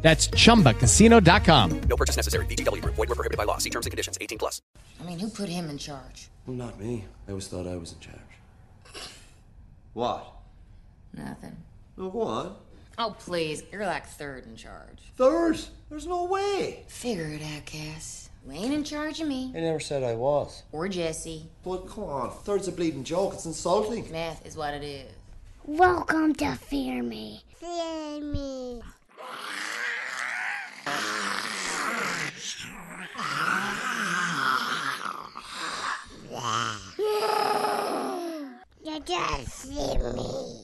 [0.00, 1.80] That's chumbacasino.com.
[1.88, 2.46] No purchase necessary.
[2.46, 2.94] VGW Group.
[2.94, 3.58] Void were prohibited by law.
[3.58, 4.16] See terms and conditions.
[4.20, 4.62] 18 plus.
[5.00, 6.28] I mean, who put him in charge?
[6.46, 7.04] Well, not me.
[7.26, 8.18] I always thought I was in charge.
[9.94, 10.32] What?
[11.12, 11.56] Nothing.
[11.96, 12.56] No, go on.
[12.98, 13.62] Oh, please.
[13.72, 14.98] You're like third in charge.
[15.16, 15.58] Third?
[15.88, 16.84] There's no way.
[16.88, 18.30] Figure it out, Cass.
[18.46, 19.52] You ain't in charge of me.
[19.54, 20.62] I never said I was.
[20.72, 21.48] Or Jesse.
[21.64, 23.34] But come on, third's a bleeding joke.
[23.34, 24.10] It's insulting.
[24.10, 25.12] Math is what it is.
[25.64, 27.42] Welcome to Fear Me.
[27.56, 28.80] Fear Me.
[38.82, 40.54] You just see me.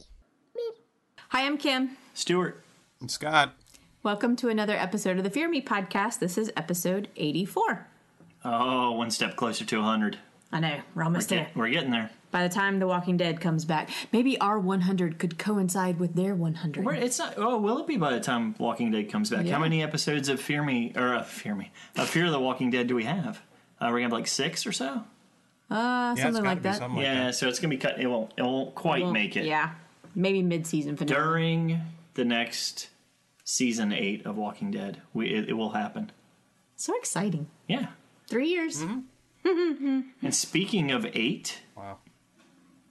[1.28, 1.96] Hi, I'm Kim.
[2.14, 2.62] Stuart.
[3.00, 3.54] And Scott.
[4.02, 6.20] Welcome to another episode of the Fear Me podcast.
[6.20, 7.86] This is episode 84.
[8.44, 10.18] Oh, one step closer to 100.
[10.52, 11.44] I know, we're almost We're, there.
[11.46, 12.10] get- we're getting there.
[12.34, 16.34] By the time The Walking Dead comes back, maybe our 100 could coincide with their
[16.34, 16.84] 100.
[16.84, 17.34] We're, it's not.
[17.36, 19.46] Oh, will it be by the time Walking Dead comes back?
[19.46, 19.52] Yeah.
[19.54, 22.88] How many episodes of Fear Me or uh, Fear Me, of Fear the Walking Dead
[22.88, 23.36] do we have?
[23.80, 24.86] Uh, we're gonna have like six or so.
[24.88, 25.04] uh,
[25.70, 26.78] Yeah, it's something gotta like be that.
[26.78, 27.34] something like yeah, that.
[27.36, 28.00] so it's gonna be cut.
[28.00, 28.32] It won't.
[28.36, 29.44] It won't quite Well, make it.
[29.44, 29.70] Yeah,
[30.16, 31.14] maybe mid-season finale.
[31.22, 31.80] During
[32.14, 32.88] the next
[33.44, 36.10] season eight of Walking Dead, we it, it will happen.
[36.74, 37.46] So exciting.
[37.68, 37.90] Yeah.
[38.26, 38.82] Three years.
[38.82, 40.00] Mm-hmm.
[40.20, 41.63] And speaking of eight, Wow.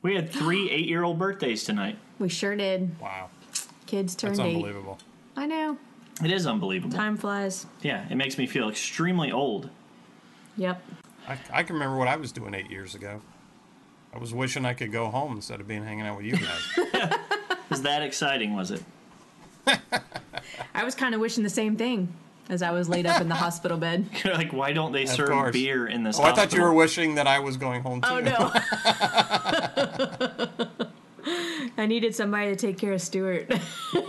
[0.03, 1.97] We had three eight-year-old birthdays tonight.
[2.19, 2.99] We sure did.
[2.99, 3.29] Wow.
[3.87, 4.55] Kids turned That's eight.
[4.55, 4.99] unbelievable.
[5.35, 5.77] I know.
[6.23, 6.95] It is unbelievable.
[6.95, 7.65] Time flies.
[7.81, 9.69] Yeah, it makes me feel extremely old.
[10.57, 10.83] Yep.
[11.27, 13.21] I, I can remember what I was doing eight years ago.
[14.13, 17.17] I was wishing I could go home instead of being hanging out with you guys.
[17.69, 18.55] Was that exciting?
[18.55, 18.83] Was it?
[20.75, 22.13] I was kind of wishing the same thing
[22.49, 24.05] as I was laid up in the hospital bed.
[24.25, 25.53] like, why don't they serve course.
[25.53, 26.19] beer in this?
[26.19, 26.67] oh, I thought you hospital?
[26.67, 28.31] were wishing that I was going home oh, too.
[28.37, 29.52] Oh no.
[31.77, 33.51] I needed somebody to take care of Stuart.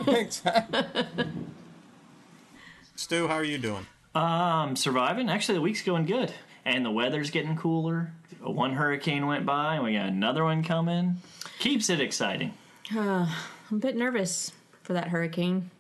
[0.06, 1.06] exactly.
[2.96, 3.86] Stu, how are you doing?
[4.14, 5.28] I'm surviving.
[5.28, 6.32] Actually, the week's going good,
[6.64, 8.12] and the weather's getting cooler.
[8.40, 11.16] One hurricane went by, and we got another one coming.
[11.58, 12.54] Keeps it exciting.
[12.90, 13.28] I'm
[13.70, 14.52] a bit nervous
[14.82, 15.70] for that hurricane.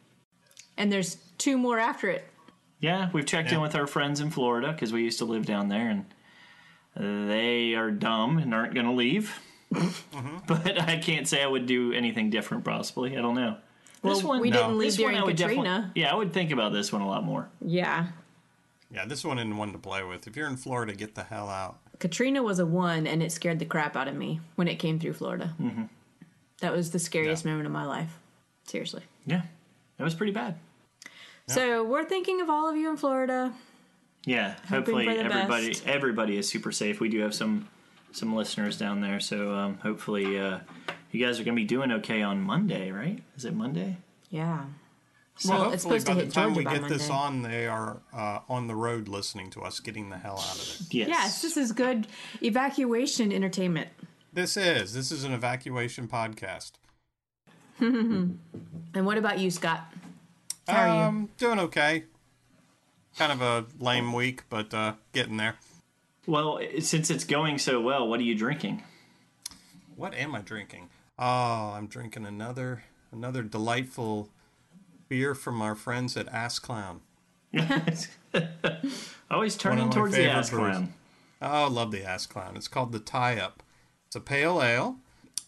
[0.76, 2.24] And there's two more after it.
[2.80, 5.68] Yeah, we've checked in with our friends in Florida because we used to live down
[5.68, 9.38] there, and they are dumb and aren't going to leave.
[9.74, 10.38] Mm-hmm.
[10.46, 12.64] But I can't say I would do anything different.
[12.64, 13.56] Possibly, I don't know.
[14.02, 15.92] Well, this one, we didn't leave this one during I Katrina.
[15.94, 17.48] Yeah, I would think about this one a lot more.
[17.64, 18.08] Yeah.
[18.90, 20.26] Yeah, this one isn't one to play with.
[20.26, 21.78] If you're in Florida, get the hell out.
[21.98, 24.98] Katrina was a one, and it scared the crap out of me when it came
[24.98, 25.54] through Florida.
[25.60, 25.84] Mm-hmm.
[26.60, 27.52] That was the scariest Yeah.
[27.52, 28.18] moment of my life.
[28.66, 29.02] Seriously.
[29.26, 29.42] Yeah,
[29.96, 30.56] that was pretty bad.
[31.46, 33.52] So we're thinking of all of you in Florida.
[34.26, 35.86] Yeah, hopefully everybody best.
[35.86, 37.00] everybody is super safe.
[37.00, 37.68] We do have some
[38.16, 40.60] some listeners down there, so um, hopefully uh,
[41.10, 43.22] you guys are going to be doing okay on Monday, right?
[43.36, 43.96] Is it Monday?
[44.30, 44.64] Yeah.
[45.36, 47.10] So Well, it's hopefully supposed by to the hit time Georgia we by get this
[47.10, 50.88] on, they are uh, on the road listening to us, getting the hell out of
[50.90, 51.06] there.
[51.06, 51.08] Yes.
[51.08, 52.06] Yes, this is good
[52.40, 53.88] evacuation entertainment.
[54.32, 56.72] This is this is an evacuation podcast.
[58.96, 59.92] And what about you, Scott?
[60.68, 61.02] How are you?
[61.02, 62.04] Um, doing okay.
[63.16, 65.56] Kind of a lame week, but uh, getting there.
[66.26, 68.82] Well, since it's going so well, what are you drinking?
[69.96, 70.88] What am I drinking?
[71.18, 74.28] Oh, I'm drinking another another delightful
[75.08, 77.00] beer from our friends at Ass Clown.
[79.30, 80.92] Always turning towards the ass clown.
[81.40, 82.56] Oh, love the Ass Clown.
[82.56, 83.62] It's called the Tie Up.
[84.06, 84.96] It's a pale ale,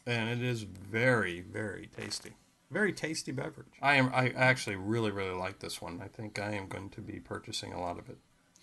[0.07, 2.35] and it is very, very tasty.
[2.71, 3.67] Very tasty beverage.
[3.81, 4.11] I am.
[4.15, 6.01] I actually really, really like this one.
[6.03, 8.19] I think I am going to be purchasing a lot of it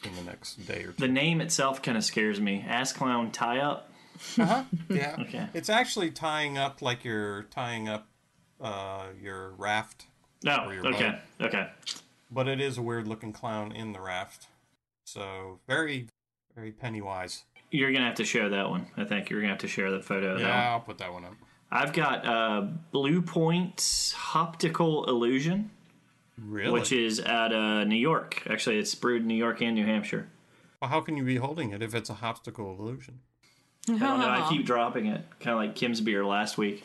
[0.06, 1.00] in the next day or two.
[1.00, 2.64] The name itself kind of scares me.
[2.68, 3.90] Ass clown tie up.
[4.38, 4.64] Uh-huh.
[4.90, 5.16] Yeah.
[5.20, 5.48] Okay.
[5.54, 8.08] It's actually tying up like you're tying up
[8.62, 10.06] uh, your raft,
[10.44, 10.66] No.
[10.68, 11.20] Or your Okay.
[11.42, 11.70] Okay.
[12.32, 14.48] but it is a weird looking clown in the raft.
[15.06, 16.08] So very,
[16.56, 17.44] very Pennywise.
[17.72, 18.86] You're gonna have to share that one.
[18.96, 20.34] I think you're gonna have to share the photo.
[20.36, 20.48] Of that.
[20.48, 21.34] Yeah, I'll put that one up.
[21.72, 22.62] I've got uh,
[22.92, 25.72] Blue Point's Optical Illusion,
[26.38, 26.72] Really?
[26.72, 28.44] which is at of New York.
[28.50, 30.28] Actually, it's brewed in New York and New Hampshire.
[30.82, 33.20] well, how can you be holding it if it's a optical illusion?
[33.88, 34.30] I don't know.
[34.30, 36.84] I keep dropping it, kind of like Kim's beer last week.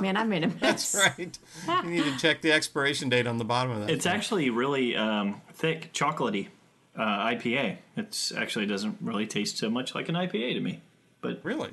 [0.00, 0.92] Man, I made a mess.
[0.92, 1.38] That's Right.
[1.84, 3.90] you need to check the expiration date on the bottom of that.
[3.90, 4.12] It's thing.
[4.12, 6.48] actually really um, thick, chocolatey.
[6.96, 7.78] uh, IPA.
[7.96, 10.80] It's actually doesn't really taste so much like an IPA to me.
[11.20, 11.70] But Really?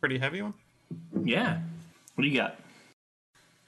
[0.00, 0.54] Pretty heavy one?
[1.24, 1.58] yeah,
[2.14, 2.58] what do you got?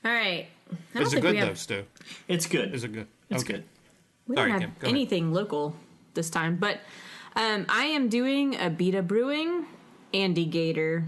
[0.05, 0.47] All right.
[0.95, 1.85] I don't Is it good though, have, Stu?
[2.29, 2.75] It's good.
[2.75, 3.07] Is it good?
[3.31, 3.55] It's Okay.
[3.55, 3.65] good.
[4.27, 4.95] we Sorry, don't Kim, have go ahead.
[4.97, 5.75] anything local
[6.15, 6.81] this time, but
[7.37, 9.67] um, I am doing a Beta Brewing
[10.13, 11.05] Andy Gator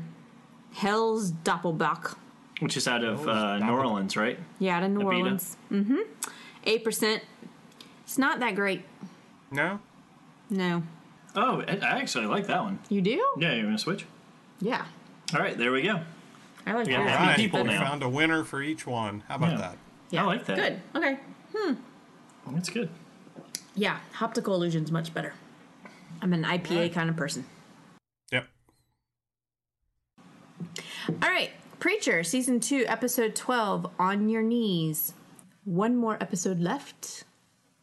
[0.75, 2.17] Helles Doppelbock.
[2.61, 4.38] Which is out of uh, New Orleans, right?
[4.61, 5.56] Yeah, out of New A Orleans.
[5.70, 5.99] Mm-hmm.
[6.65, 7.23] Eight percent.
[8.05, 8.82] It's not that great.
[9.50, 9.81] No?
[10.49, 10.82] No.
[11.35, 12.79] Oh, I I actually like that one.
[12.88, 13.25] You do?
[13.38, 14.05] Yeah, you want to switch?
[14.61, 14.85] Yeah.
[15.35, 16.00] All right, there we go.
[16.67, 17.11] I like Yeah, yours.
[17.11, 17.81] happy Right, people we now.
[17.85, 19.23] found a winner for each one.
[19.29, 19.56] How about Yeah.
[19.59, 19.76] that?
[20.11, 20.23] Yeah.
[20.23, 20.56] I like that.
[20.56, 20.81] Good.
[20.94, 21.19] Okay.
[21.56, 21.75] Hmm.
[22.55, 22.88] That's good.
[23.75, 25.32] Yeah, optical illusion's much better.
[26.20, 27.47] I'm an IPA kind of person.
[28.31, 28.47] Yep.
[31.09, 31.50] All right,
[31.81, 35.15] Preacher, season two, episode 12, On Your Knees.
[35.65, 37.25] One more episode left.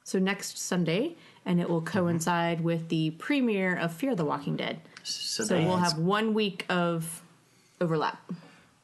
[0.04, 1.16] So next Sunday,
[1.46, 4.80] and it will coincide with the premiere of Fear the Walking Dead.
[5.04, 7.22] So, So we'll have one week of
[7.82, 8.20] overlap.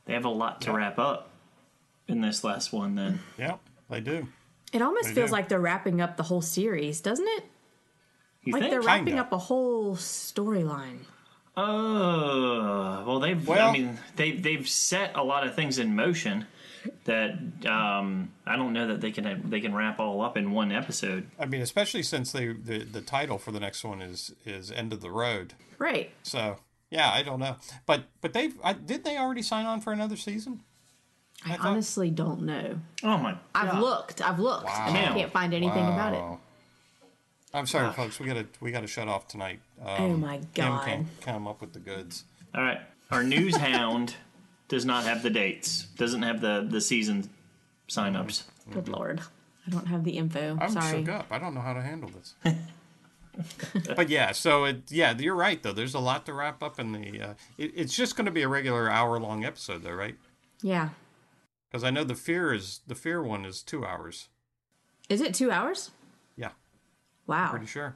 [0.05, 1.29] They have a lot to wrap up
[2.07, 2.95] in this last one.
[2.95, 3.59] Then Yep.
[3.89, 4.27] They do.
[4.73, 5.33] It almost They feels do.
[5.33, 7.45] like they're wrapping up the whole series, doesn't it?
[8.43, 8.71] you Like think?
[8.71, 9.21] they're wrapping Kinda.
[9.21, 10.99] up a whole storyline.
[11.57, 13.47] Oh, well, they've.
[13.47, 16.45] Well- I mean, they they've set a lot of things in motion
[17.05, 17.33] that
[17.65, 21.27] um, I don't know that they can they can wrap all up in one episode.
[21.39, 24.93] I mean, especially since they the, the title for the next one is is End
[24.93, 25.53] of the Road.
[25.77, 26.11] Right.
[26.23, 26.57] So
[26.89, 27.55] yeah, I don't know,
[27.85, 30.61] but but they I, did they already sign on for another season?
[31.45, 32.79] I thought- honestly don't know.
[33.03, 33.37] Oh my!
[33.53, 33.81] I've God.
[33.81, 34.21] looked.
[34.21, 34.69] I've looked.
[34.69, 36.39] And I can't find anything about it.
[37.53, 38.19] I'm sorry, folks.
[38.19, 39.59] We gotta we gotta shut off tonight.
[39.81, 40.85] Um, Oh my Kim God.
[40.85, 42.23] can come up with the goods.
[42.53, 42.79] All right,
[43.11, 44.15] our news hound
[44.67, 45.83] does not have the dates.
[45.97, 47.29] Doesn't have the the season
[47.89, 48.43] signups.
[48.71, 49.21] Good lord.
[49.67, 50.57] I don't have the info.
[50.59, 50.99] I'm Sorry.
[50.99, 51.27] shook up.
[51.31, 52.35] I don't know how to handle this.
[53.95, 55.73] but yeah, so it yeah, you're right though.
[55.73, 57.21] There's a lot to wrap up in the.
[57.21, 60.15] Uh, it, it's just going to be a regular hour long episode though, right?
[60.61, 60.89] Yeah.
[61.69, 64.29] Because I know the fear is the fear one is two hours.
[65.09, 65.91] Is it two hours?
[66.37, 66.51] Yeah,
[67.27, 67.49] Wow.
[67.51, 67.95] pretty sure.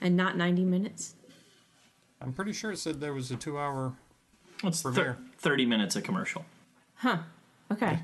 [0.00, 1.14] And not 90 minutes?
[2.20, 3.92] I'm pretty sure it said there was a two hour.
[4.62, 6.44] What's For thir- thirty minutes of commercial.
[6.96, 7.18] Huh.
[7.70, 7.98] Okay.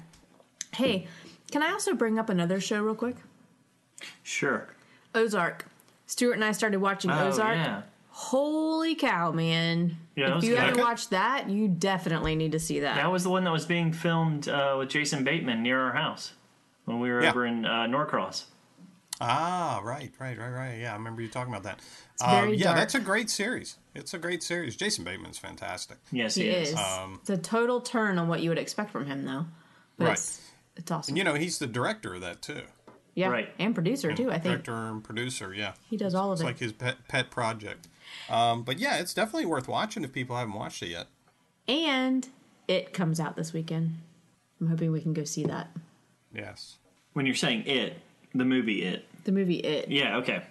[0.74, 1.06] Hey,
[1.52, 3.16] can I also bring up another show real quick?
[4.22, 4.68] Sure.
[5.14, 5.66] Ozark.
[6.08, 7.54] Stuart and I started watching Oh Ozark.
[7.56, 7.82] yeah.
[8.10, 9.96] Holy cow, man.
[10.16, 10.58] Yeah, if you good.
[10.58, 12.96] haven't watched that, you definitely need to see that.
[12.96, 16.32] That was the one that was being filmed uh, with Jason Bateman near our house
[16.84, 17.30] when we were Yeah.
[17.30, 18.46] over in uh, Norcross.
[19.20, 20.78] Ah, right, right, right, right.
[20.80, 21.80] Yeah, I remember you talking about that.
[22.20, 22.76] very Um, yeah, dark.
[22.78, 23.76] that's a great series.
[23.94, 24.74] It's a great series.
[24.76, 25.98] Jason Bateman's fantastic.
[26.12, 26.74] Yes, he he, is.
[26.74, 29.46] Um, it's a total turn on what you would expect from him, though.
[29.96, 30.12] But Right.
[30.14, 30.40] it's,
[30.76, 31.12] it's awesome.
[31.12, 32.62] And you know, he's the director of that too.
[33.18, 33.28] Yeah.
[33.28, 33.48] right.
[33.58, 34.64] And producer, too, I think.
[34.64, 35.72] Director and producer, yeah.
[35.88, 36.44] He does all of It's it.
[36.44, 37.88] It's like his pet pet project.
[38.30, 41.06] Um, but yeah, it's definitely worth watching if people haven't watched it yet.
[41.66, 42.26] And
[42.66, 43.98] it comes out this weekend.
[44.60, 45.70] I'm hoping we can go see that.
[46.34, 46.76] Yes.
[47.12, 47.98] When you're saying it,
[48.34, 49.04] the movie It.
[49.24, 49.88] The movie It.
[49.88, 50.42] Yeah, okay.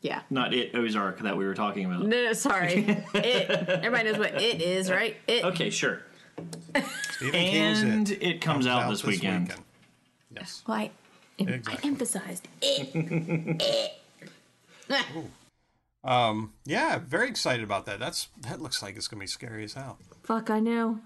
[0.00, 0.22] Yeah.
[0.30, 2.02] Not It Ozark that we were talking about.
[2.02, 2.84] No, no, sorry.
[3.14, 3.50] it.
[3.50, 5.16] Everybody knows what it is, right?
[5.26, 5.44] It.
[5.44, 6.02] Okay, sure.
[6.74, 9.54] And It it comes, out, this weekend.
[10.34, 10.62] Yes.
[10.66, 10.90] Well, I,
[11.40, 12.90] I emphasized it.
[14.88, 14.98] it.
[16.04, 17.98] Um, yeah, very excited about that.
[18.00, 19.98] That's that looks like it's gonna be scary as hell.
[20.24, 20.98] Fuck, I know.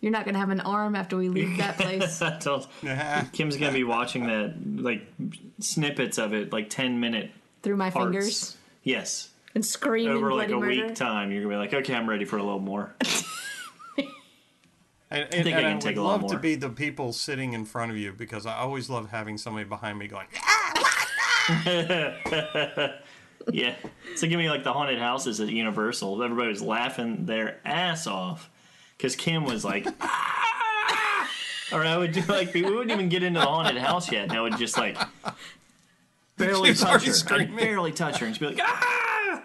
[0.00, 2.22] You're not gonna have an arm after we leave that place.
[2.40, 3.24] Told- Yeah.
[3.32, 5.06] Kim's gonna be watching that like
[5.60, 7.30] snippets of it, like ten minute
[7.62, 8.06] through my parts.
[8.06, 9.28] fingers Yes.
[9.54, 10.86] and screaming Over like a murder.
[10.86, 12.94] week time, you're gonna be like, okay, I'm ready for a little more.
[15.10, 17.12] And, and, think I and I, can take would a love to be the people
[17.12, 20.28] sitting in front of you because I always love having somebody behind me going,
[23.52, 23.74] Yeah.
[24.16, 26.22] So give me like the haunted houses at Universal.
[26.22, 28.50] Everybody was laughing their ass off
[28.96, 31.28] because Kim was like, "Ah!"
[31.72, 34.32] or I would do like we wouldn't even get into the haunted house yet, and
[34.32, 34.98] I would just like
[36.36, 37.34] barely She's touch her.
[37.34, 39.42] I'd barely touch her, and she'd be like, ah.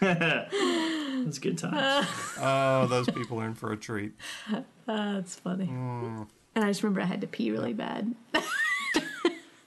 [1.26, 2.06] It's good times.
[2.40, 4.12] "Oh, those people are in for a treat."
[4.86, 5.66] That's funny.
[5.66, 6.26] Mm.
[6.54, 8.14] And I just remember I had to pee really bad.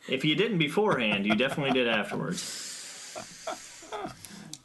[0.10, 3.16] If you didn't beforehand, you definitely did afterwards.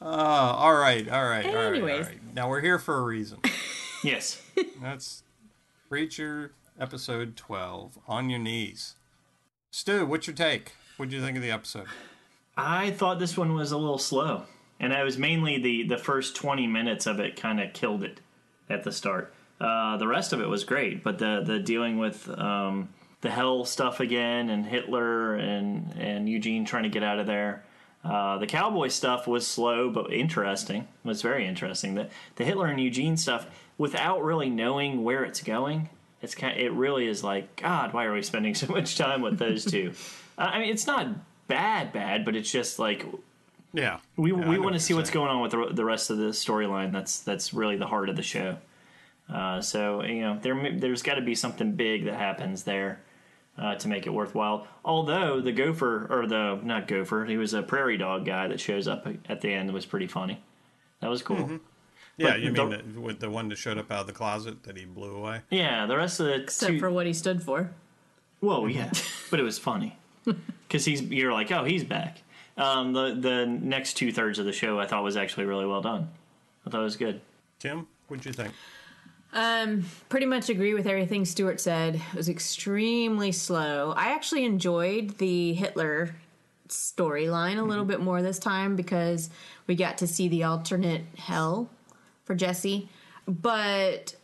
[0.00, 2.06] Uh, all right, all right, all right, all Anyways.
[2.06, 2.34] right.
[2.34, 3.38] Now we're here for a reason.
[4.02, 4.42] Yes.
[4.82, 5.22] That's
[5.88, 7.98] Preacher episode twelve.
[8.08, 8.96] On your knees.
[9.70, 10.72] Stu, what's your take?
[10.96, 11.86] What'd you think of the episode?
[12.56, 14.42] I thought this one was a little slow,
[14.80, 18.20] and I was mainly the the first twenty minutes of it kind of killed it
[18.70, 19.32] at the start.
[19.60, 22.88] Uh, the rest of it was great, but the the dealing with um,
[23.22, 27.64] the hell stuff again and Hitler and and Eugene trying to get out of there
[28.04, 30.82] Uh, the cowboy stuff was slow but interesting.
[30.82, 31.94] It was very interesting.
[31.96, 35.88] The the Hitler and Eugene stuff, without really knowing where it's going,
[36.22, 36.56] it's kind.
[36.58, 37.92] It really is like God.
[37.92, 39.92] Why are we spending so much time with those two?
[40.38, 41.08] uh, I mean, it's not
[41.48, 43.04] bad, bad, but it's just like
[43.78, 43.98] Yeah.
[44.16, 45.24] we Yeah, we want to see what's saying.
[45.24, 46.92] going on with the, the rest of the storyline.
[46.92, 48.58] That's that's really the heart of the show.
[49.32, 53.00] Uh, so you know there there's got to be something big that happens there
[53.58, 54.66] uh, to make it worthwhile.
[54.84, 58.88] Although the gopher or the not gopher, he was a prairie dog guy that shows
[58.88, 60.40] up at the end was pretty funny.
[61.00, 61.36] That was cool.
[61.36, 61.56] Mm-hmm.
[62.16, 64.12] Yeah, But you the- mean the, with the one that showed up out of the
[64.12, 65.42] closet that he blew away?
[65.50, 67.70] Yeah, the rest of the Except two, for what he stood for.
[68.40, 68.90] Whoa, yeah,
[69.30, 69.96] but it was funny
[70.66, 72.18] because he's you're like, oh, he's back.
[72.58, 75.80] Um, the the next two thirds of the show I thought was actually really well
[75.80, 76.08] done.
[76.66, 77.20] I thought it was good.
[77.60, 78.52] Tim, what'd you think?
[79.32, 81.96] Um, pretty much agree with everything Stuart said.
[81.96, 83.92] It was extremely slow.
[83.96, 86.16] I actually enjoyed the Hitler
[86.68, 89.30] storyline a little bit more this time because
[89.66, 91.68] we got to see the alternate hell
[92.24, 92.88] for Jesse,
[93.26, 94.14] but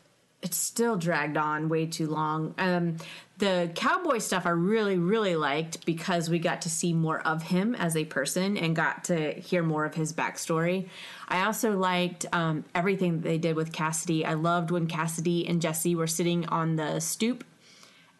[0.42, 2.54] it still dragged on way too long.
[2.58, 2.96] Um,
[3.38, 7.74] the cowboy stuff I really, really liked because we got to see more of him
[7.74, 10.88] as a person and got to hear more of his backstory.
[11.28, 14.24] I also liked um, everything that they did with Cassidy.
[14.24, 17.44] I loved when Cassidy and Jesse were sitting on the stoop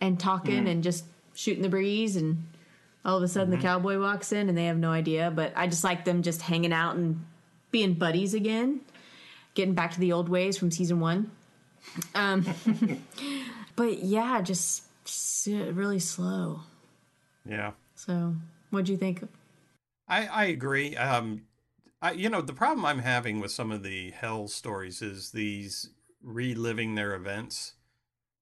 [0.00, 1.04] and talking and just
[1.34, 2.46] shooting the breeze and
[3.04, 5.66] all of a sudden the cowboy walks in and they have no idea but i
[5.66, 7.24] just like them just hanging out and
[7.70, 8.80] being buddies again
[9.54, 11.30] getting back to the old ways from season one
[12.14, 12.46] um,
[13.76, 14.84] but yeah just
[15.46, 16.60] really slow
[17.48, 17.72] Yeah.
[17.94, 18.34] so
[18.70, 19.22] what do you think
[20.08, 20.96] I, I agree.
[20.96, 21.42] Um,
[22.02, 25.90] I, you know, the problem I'm having with some of the hell stories is these
[26.22, 27.74] reliving their events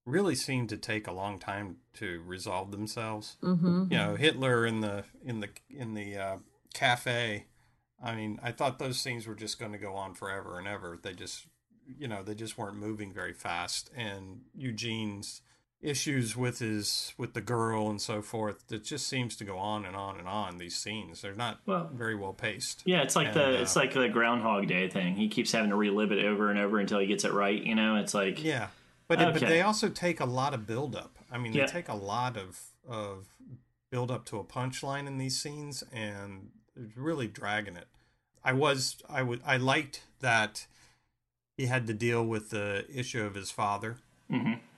[0.04, 3.37] really seem to take a long time to resolve themselves.
[3.42, 3.85] mm-hmm.
[3.90, 6.37] You know, Hitler in the in the in the uh,
[6.75, 7.47] cafe.
[8.02, 10.99] I mean, I thought those scenes were just going to go on forever and ever.
[11.00, 11.47] They just,
[11.87, 13.90] you know, they just weren't moving very fast.
[13.97, 15.42] And Eugene's
[15.83, 19.85] issues with his with the girl and so forth it just seems to go on
[19.85, 21.21] and on and on these scenes.
[21.23, 22.83] They're not Well- very well paced.
[22.87, 25.17] Yeah, it's like And, the uh, it's like the Groundhog Day thing.
[25.17, 27.61] He keeps having to relive it over and over until he gets it right.
[27.62, 28.69] You know, it's like yeah.
[29.09, 31.67] But it, but they also take a lot of build up i mean Yeah.
[31.67, 33.27] they take a lot of of
[33.91, 37.89] build up to a punchline in these scenes and it's really dragging it.
[38.45, 40.67] I was i would i liked that
[41.59, 43.99] he had to deal with the issue of his father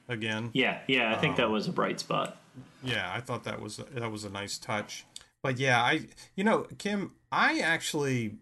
[0.08, 1.12] again yeah, yeah.
[1.14, 2.36] I think that Um, was a bright spot.
[2.82, 5.06] Yeah, I thought that was that was a nice touch.
[5.42, 8.36] But yeah, I you know, Kim, I actually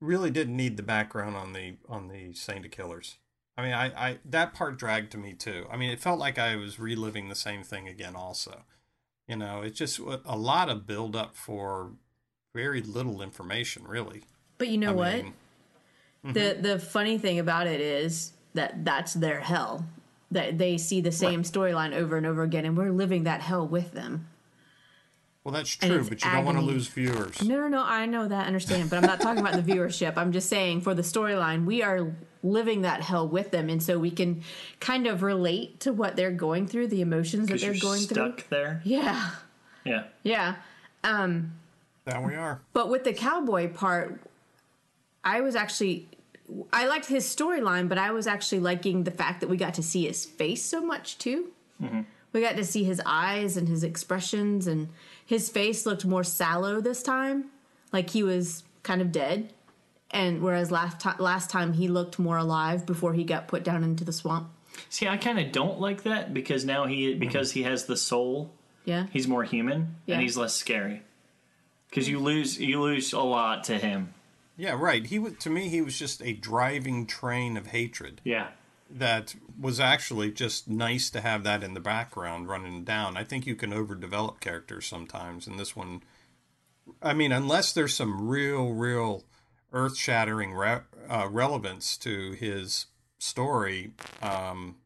[0.00, 3.16] really didn't need the background on the on the Saint of Killers.
[3.56, 5.66] I mean, I, I that part dragged to me too.
[5.70, 8.14] I mean, it felt like I was reliving the same thing again.
[8.16, 8.62] Also,
[9.28, 11.92] you know, it's just a a lot of build up for
[12.54, 14.22] very little information, really.
[14.58, 15.34] but you know I what mean,
[16.24, 19.84] the the funny thing about it is that that's their hell
[20.30, 23.66] that they see the same storyline over and over again and we're living that hell
[23.66, 24.26] with them
[25.42, 27.42] well, that's true, but you don't want to lose viewers.
[27.42, 27.82] No, no, no.
[27.82, 30.18] I know that, understand, but I'm not talking about the viewership.
[30.18, 33.98] I'm just saying for the storyline, we are living that hell with them, and so
[33.98, 34.42] we can
[34.80, 38.40] kind of relate to what they're going through, the emotions that they're you're going stuck
[38.42, 38.46] through.
[38.58, 38.82] there.
[38.84, 39.30] Yeah,
[39.84, 40.02] Yeah.
[40.22, 40.56] yeah.
[41.04, 41.52] Um,
[42.04, 42.60] There we are.
[42.74, 44.20] but with the cowboy part,
[45.24, 46.06] I was actually.
[46.72, 49.82] I liked his storyline, but I was actually liking the fact that we got to
[49.82, 51.48] see his face so much too.
[51.82, 52.02] Mm-hmm.
[52.32, 54.88] We got to see his eyes and his expressions, and
[55.24, 57.46] his face looked more sallow this time,
[57.92, 59.52] like he was kind of dead.
[60.12, 63.84] And whereas last time, last time he looked more alive before he got put down
[63.84, 64.50] into the swamp.
[64.88, 67.20] See, I kind of don't like that because now he mm-hmm.
[67.20, 68.52] because he has the soul.
[68.84, 70.14] Yeah, He's more human Yeah.
[70.14, 71.02] and he's less scary.
[71.88, 74.14] Because you lose you lose a lot to him.
[74.60, 75.06] Yeah, right.
[75.06, 78.20] He was to me, he was just a driving train of hatred.
[78.24, 78.48] Yeah.
[78.90, 83.16] that was actually just nice to have that in the background running down.
[83.16, 86.02] I think you can overdevelop characters sometimes, and this one,
[87.00, 89.24] I mean, unless there's some real, real
[89.72, 92.86] earth shattering re- uh, relevance to his
[93.18, 94.76] story um,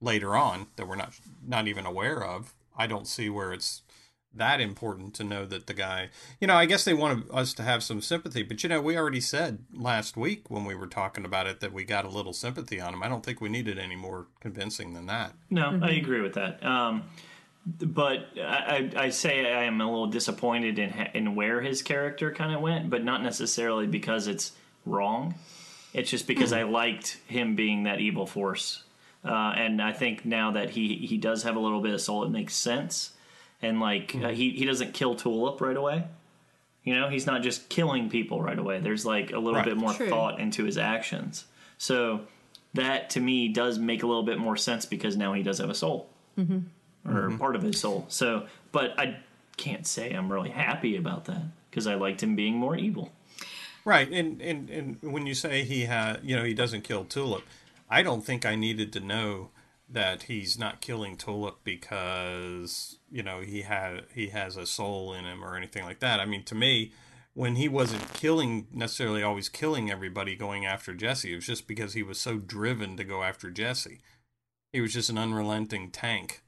[0.00, 1.14] later on that we're not
[1.46, 3.82] not even aware of, I don't see where it's
[4.34, 6.08] that important to know that the guy
[6.40, 8.96] you know i guess they wanted us to have some sympathy but you know we
[8.96, 12.32] already said last week when we were talking about it that we got a little
[12.32, 15.90] sympathy on him i don't think we needed any more convincing than that No, I
[15.90, 16.64] agree with that.
[16.64, 17.04] Um,
[17.64, 22.32] but I, I I say I am a little disappointed in in where his character
[22.32, 24.52] kind of went, but not necessarily because it's
[24.84, 25.34] wrong.
[25.92, 28.82] It's just because I liked him being that evil force,
[29.24, 32.24] uh, and I think now that he he does have a little bit of soul,
[32.24, 33.10] it makes sense.
[33.62, 34.34] And like uh, hmm.
[34.34, 36.04] he he doesn't kill Tulip right away.
[36.84, 38.80] You know, he's not just killing people right away.
[38.80, 39.66] There's like a little Right.
[39.66, 40.08] bit more True.
[40.08, 41.44] thought into his actions.
[41.78, 42.22] So
[42.74, 45.70] that to me does make a little bit more sense because now he does have
[45.70, 46.58] a soul mm-hmm.
[47.08, 47.38] or mm-hmm.
[47.38, 48.06] part of his soul.
[48.08, 49.18] So, but I
[49.56, 53.12] can't say I'm really happy about that because I liked him being more evil.
[53.84, 57.42] Right, and, and and when you say he had, you know, he doesn't kill Tulip,
[57.90, 59.48] I don't think I needed to know
[59.92, 65.24] that he's not killing Tulip because you know he had he has a soul in
[65.24, 66.20] him or anything like that.
[66.20, 66.92] I mean, to me,
[67.34, 71.94] when he wasn't killing necessarily always killing everybody going after Jesse, it was just because
[71.94, 74.00] he was so driven to go after Jesse.
[74.72, 76.42] He was just an unrelenting tank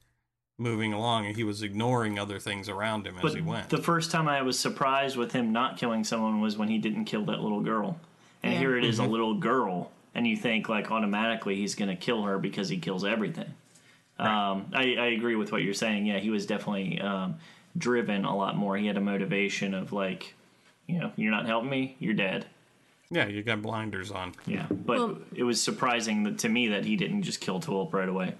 [0.58, 3.70] moving along, and he was ignoring other things around him as he went.
[3.70, 7.06] the first time I was surprised with him not killing someone was when he didn't
[7.06, 7.98] kill that little girl.
[8.42, 8.58] And Yeah.
[8.58, 9.12] here it is, a mm-hmm.
[9.12, 13.04] little girl, and you think like automatically he's going to kill her because he kills
[13.04, 13.52] everything.
[14.18, 16.06] Um, I, I agree with what you're saying.
[16.06, 17.36] Yeah, he was definitely um,
[17.76, 18.76] driven a lot more.
[18.76, 20.34] He had a motivation of like,
[20.86, 22.46] you know, you're not helping me, you're dead.
[23.10, 24.32] yeah, you got blinders on.
[24.46, 27.92] Yeah, but Well- it was surprising that, to me that he didn't just kill Tulip
[27.92, 28.34] right away.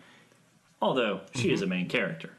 [0.81, 2.31] Although she is a main character,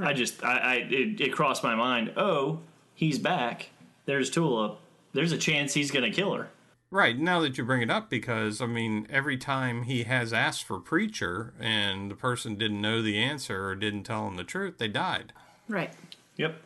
[0.00, 2.12] I just I, I it, it crossed my mind.
[2.16, 2.60] Oh,
[2.94, 3.70] he's back.
[4.06, 4.78] There's Tulip.
[5.12, 6.48] There's a chance he's gonna kill her.
[6.92, 10.64] Right, now that you bring it up, because, I mean, every time he has asked
[10.64, 14.78] for Preacher and the person didn't know the answer or didn't tell him the truth,
[14.78, 15.32] they died.
[15.68, 15.92] Right.
[16.36, 16.56] Yep.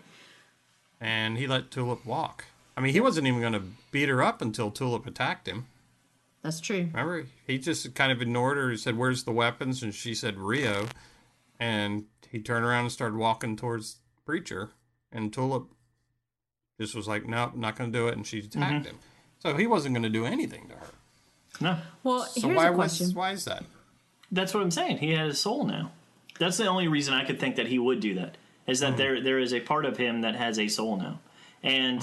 [0.99, 2.47] And he let Tulip walk.
[2.75, 5.67] I mean, he wasn't even going to beat her up until Tulip attacked him.
[6.43, 6.89] That's true.
[6.93, 7.27] Remember?
[7.47, 8.71] He just kind of ignored her.
[8.71, 9.83] He said, Where's the weapons?
[9.83, 10.87] And she said, Rio.
[11.59, 14.71] And he turned around and started walking towards Preacher.
[15.13, 15.69] And Tulip
[16.81, 18.17] just was like, Nope, not going to do it.
[18.17, 18.85] And she attacked mm-hmm.
[18.85, 18.99] him.
[19.45, 20.87] So he wasn't going to do anything to her.
[21.61, 23.65] No, Well, So here's why a was why is that?
[24.33, 24.99] that's what I'm saying.
[24.99, 25.93] He has a soul now.
[26.41, 28.37] That's the only reason I could think that he would do that.
[28.67, 31.21] Is that there there is a part of him that has a soul now,
[31.63, 32.01] and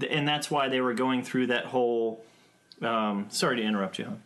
[0.00, 2.22] th- and that's why they were going through that whole.
[2.82, 4.18] Um, sorry to interrupt you,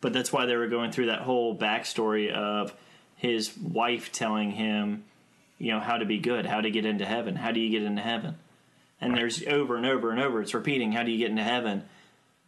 [0.00, 2.74] but that's why they were going through that whole backstory of
[3.16, 5.04] his wife telling him,
[5.58, 7.82] you know, how to be good, how to get into heaven, how do you get
[7.82, 8.36] into heaven,
[9.04, 11.84] and there's over and over and over it's repeating, how do you get into heaven,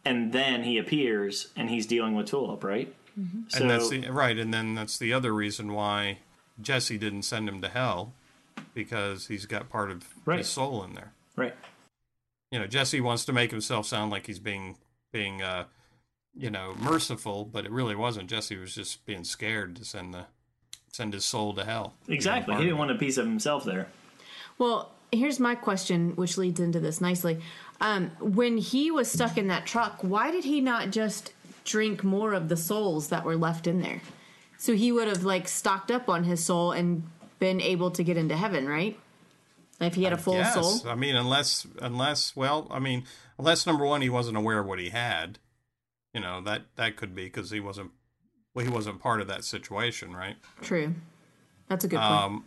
[0.05, 2.93] and then he appears and he's dealing with Tulip, right?
[3.49, 6.19] So and that's the right, and then that's the other reason why
[6.61, 8.13] Jesse didn't send him to hell,
[8.73, 10.39] because he's got part of Right.
[10.39, 11.13] his soul in there.
[11.35, 11.55] right.
[12.51, 14.77] You know, Jesse wants to make himself sound like he's being
[15.11, 15.65] being uh,
[16.35, 18.29] you know merciful, but it really wasn't.
[18.29, 20.25] Jesse was just being scared to send the
[20.91, 21.95] send his soul to hell.
[22.07, 22.55] Exactly.
[22.55, 23.87] He didn't want a piece of himself there.
[24.57, 27.39] Well, here's my question, which leads into this nicely.
[27.79, 32.33] Um, when he was stuck in that truck, why did he not just drink more
[32.33, 34.01] of the souls that were left in there?
[34.57, 37.03] So he would have like stocked up on his soul and
[37.39, 38.99] been able to get into heaven, right?
[39.79, 40.55] If he had a full yes.
[40.55, 40.89] soul.
[40.89, 43.03] I mean, unless unless well, I mean,
[43.37, 45.37] unless number one he wasn't aware of what he had.
[46.13, 47.91] You know that that could be because he wasn't
[48.55, 50.37] well he wasn't part of that situation, right?
[50.61, 50.95] True.
[51.69, 52.11] That's a good point.
[52.11, 52.45] Um,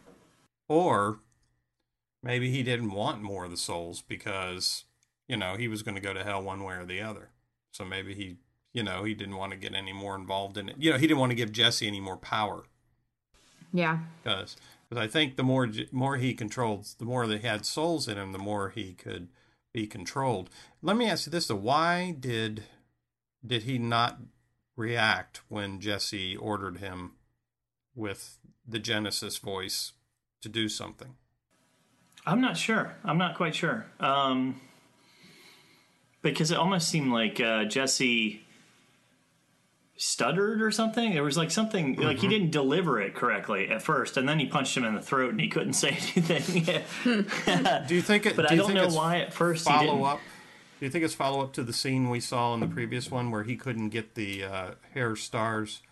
[0.68, 1.20] or
[2.22, 4.84] maybe he didn't want more of the souls because
[5.28, 7.30] you know he was going to go to hell one way or the other.
[7.72, 8.36] So maybe he,
[8.72, 10.76] you know, he didn't want to get any more involved in it.
[10.78, 12.64] You know, he didn't want to give Jesse any more power
[13.72, 13.98] yeah.
[14.22, 14.56] because
[14.88, 18.32] because I think the more more he controlled, the more they had souls in him,
[18.32, 19.28] the more he could
[19.72, 20.50] be controlled.
[20.82, 22.64] Let me ask you this: though, why did
[23.46, 24.18] did he not
[24.76, 27.12] react when Jesse ordered him
[27.94, 29.92] with the Genesis voice
[30.42, 31.14] to do something?
[32.30, 32.94] I'm not sure.
[33.04, 33.86] I'm not quite sure.
[33.98, 34.60] Um,
[36.22, 38.44] because it almost seemed like uh, Jesse
[39.96, 41.12] stuttered or something.
[41.12, 44.46] There was like something like he didn't deliver it correctly at first, and then he
[44.46, 46.64] punched him in the throat, and he couldn't say anything.
[47.86, 48.36] Do you think it?
[48.36, 50.06] but do I don't know it's why at first he Follow didn't.
[50.06, 50.20] up.
[50.78, 53.30] Do you think it's follow up to the scene we saw in the previous one
[53.30, 55.82] where he couldn't get the uh, Herr Starr's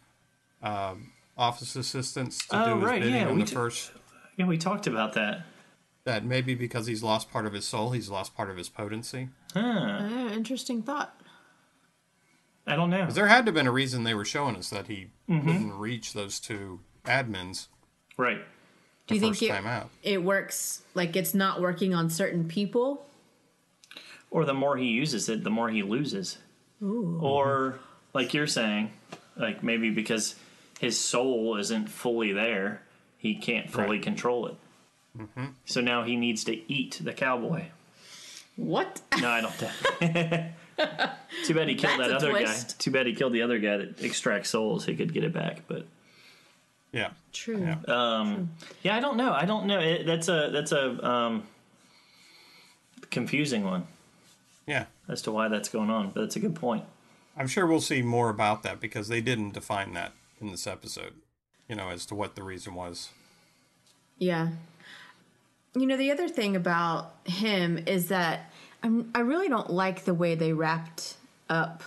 [0.62, 3.92] um, office assistants to Oh, do his right, bidding yeah, in the t- first?
[4.38, 5.44] Yeah, we talked about that.
[6.08, 9.28] That maybe because he's lost part of his soul, he's lost part of his potency.
[9.52, 9.60] Huh.
[9.60, 11.14] Uh, interesting thought.
[12.66, 13.04] I don't know.
[13.04, 15.46] 'Cause there had to have been a reason they were showing us that he Mm-hmm.
[15.46, 17.66] couldn't reach those two admins
[18.16, 18.40] Right.
[19.06, 19.90] Do you the think first it, time out.
[20.02, 23.06] it works like it's not working on certain people?
[24.30, 26.38] Or the more he uses it, the more he loses.
[26.82, 27.80] Or,
[28.14, 28.92] like you're saying,
[29.36, 30.36] like maybe because
[30.80, 32.80] his soul isn't fully there,
[33.18, 34.02] he can't fully Right.
[34.02, 34.56] control it.
[35.64, 37.66] So now he needs to eat the cowboy.
[38.56, 39.00] What?
[39.20, 40.52] No, I don't think.
[41.44, 42.68] Too bad he killed That's that other twist.
[42.68, 42.74] guy.
[42.78, 44.84] Too bad he killed the other guy that extracts souls.
[44.86, 45.86] He could get it back, but
[46.92, 47.10] Yeah.
[47.32, 47.60] True.
[47.60, 47.76] Yeah.
[47.88, 48.50] um,
[48.82, 49.32] yeah, I don't know.
[49.32, 49.78] I don't know.
[49.80, 51.44] It, that's a that's a um,
[53.10, 53.86] confusing one
[54.66, 54.86] Yeah.
[55.08, 56.10] as to why that's going on.
[56.10, 56.84] But it's a good point.
[57.36, 61.14] I'm sure we'll see more about that because they didn't define that in this episode,
[61.68, 63.10] you know, as to what the reason was.
[64.18, 64.48] Yeah.
[65.80, 70.14] You know, the other thing about him is that I'm, I really don't like the
[70.14, 71.14] way they wrapped
[71.48, 71.82] up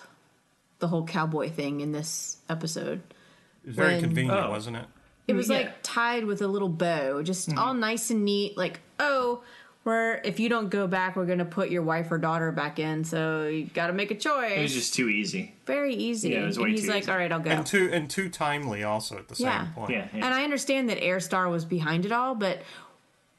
[0.80, 3.02] the whole cowboy thing in this episode.
[3.64, 4.50] It was very When- convenient, Oh.
[4.50, 4.86] wasn't it?
[5.28, 5.58] It was Yeah.
[5.58, 7.60] like tied with a little bow, just Mm-hmm.
[7.60, 8.58] all nice and neat.
[8.58, 9.44] Like, oh,
[9.84, 13.04] we're if you don't go back, we're gonna put your wife or daughter back in.
[13.04, 14.52] So you got to make a choice.
[14.58, 15.54] It was just too easy.
[15.66, 16.32] very easy.
[16.32, 17.12] Yeah, it was and way he's too like, easy.
[17.12, 17.50] all right, I'll go.
[17.52, 19.92] And too and too timely also at the same point.
[19.92, 20.26] Yeah, yeah.
[20.26, 22.62] And I understand that Herr Starr was behind it all, but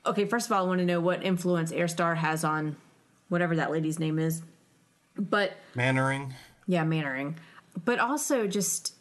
[0.04, 2.76] okay, first of all, I want to know what influence Herr Starr has on
[3.28, 4.42] whatever that lady's name is.
[5.16, 6.34] But Mannering.
[6.66, 7.36] yeah, Mannering.
[7.84, 8.94] But also just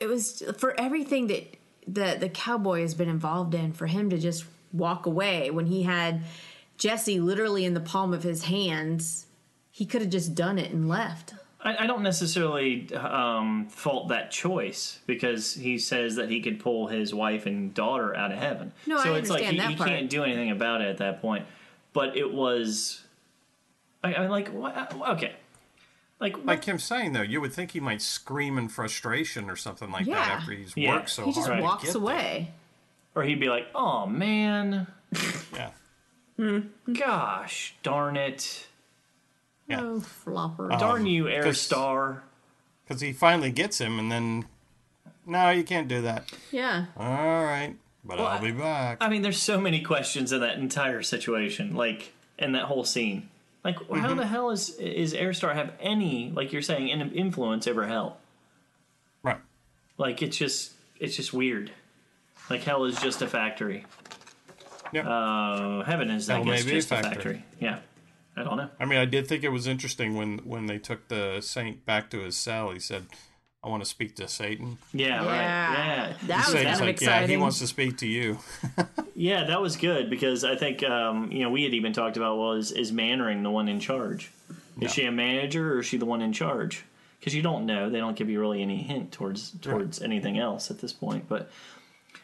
[0.00, 4.18] it was for everything that the the cowboy has been involved in for him to
[4.18, 6.22] just walk away when he had
[6.78, 9.26] Jesse literally in the palm of his hands.
[9.70, 11.34] He could have just done it and left.
[11.64, 16.88] I, I don't necessarily um, fault that choice because he says that he could pull
[16.88, 18.72] his wife and daughter out of heaven.
[18.86, 21.20] No, I so it's like he, that he can't do anything about it at that
[21.20, 21.46] point.
[21.92, 23.04] But it was,
[24.02, 24.92] I, I'm like, what?
[25.10, 25.34] okay,
[26.20, 29.56] like, what- Like Kim's saying though, you would think he might scream in frustration or
[29.56, 30.14] something like Yeah.
[30.14, 30.94] that after he's Yeah.
[30.96, 31.34] worked so hard.
[31.34, 31.58] He just hard.
[31.58, 32.02] to walks get there.
[32.02, 32.52] away.
[33.14, 34.86] or he'd be like, oh man,
[35.54, 36.60] Yeah.
[36.92, 38.66] gosh, darn it,
[39.72, 39.80] Yeah.
[39.82, 40.68] Oh, flopper.
[40.78, 42.22] darn you, 'cause- Herr Starr.
[42.84, 44.44] Because he finally gets him and then
[45.26, 46.30] no, you can't do that.
[46.50, 46.86] yeah.
[46.96, 47.74] All right.
[48.04, 48.98] But Well, I'll be back.
[49.00, 53.28] I mean, there's so many questions in that entire situation, like in that whole scene.
[53.64, 57.68] Like, how the hell is is Herr Starr have any, like you're saying, in- influence
[57.68, 58.18] over Hell?
[59.22, 59.38] right.
[59.98, 61.70] Like, it's just it's just weird.
[62.50, 63.84] Like, Hell is just a factory.
[64.92, 65.08] Yeah.
[65.08, 67.14] Uh, heaven is, I guess, may be a just a factory.
[67.14, 67.44] factory.
[67.60, 67.78] Yeah,
[68.36, 68.70] I don't know.
[68.80, 72.10] I mean, I did think it was interesting when when they took the saint back
[72.10, 72.70] to his cell.
[72.70, 73.06] He said,
[73.62, 75.26] "I want to speak to Satan." Yeah, right.
[75.26, 77.30] Yeah, That was Satan's kind of like, exciting.
[77.30, 78.38] "Yeah, he wants to speak to you."
[79.14, 82.38] yeah, that was good because I think um, you know we had even talked about
[82.38, 84.30] well, is is Mannering the one in charge?
[84.80, 86.84] Is she a manager or is she the one in charge?
[87.20, 87.90] Because you don't know.
[87.90, 91.28] They don't give you really any hint towards towards anything else at this point.
[91.28, 91.50] But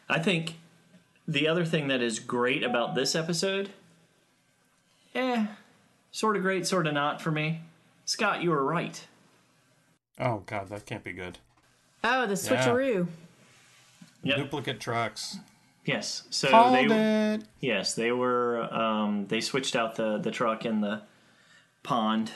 [0.09, 0.55] I think
[1.27, 3.69] the other thing that is great about this episode,
[5.13, 5.45] eh,
[6.11, 7.61] sort of great, sort of not for me.
[8.05, 9.05] Scott, you were right.
[10.19, 11.37] Oh God, that can't be good.
[12.03, 13.07] Oh, the switcheroo.
[14.23, 14.37] Yep.
[14.37, 15.37] Duplicate trucks.
[15.85, 16.23] Yes.
[16.29, 17.43] So Called they it.
[17.61, 21.01] yes they were um, they switched out the the truck in the
[21.83, 22.31] pond.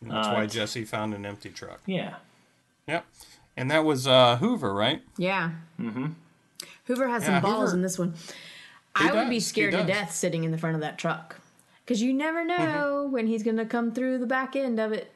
[0.00, 1.80] That's Uh, why Jesse found an empty truck.
[1.86, 2.16] Yeah.
[2.86, 3.04] Yep.
[3.56, 5.02] And that was uh, Hoover, right?
[5.16, 5.50] Yeah.
[5.80, 6.06] Mm-hmm.
[6.84, 8.14] Hoover has Yeah, some balls Hoover- in this one.
[8.96, 11.40] He I would be scared to death sitting in the front of that truck.
[11.88, 12.48] Because you never Mm-hmm.
[12.64, 15.10] know when he's going to come through the back end of it.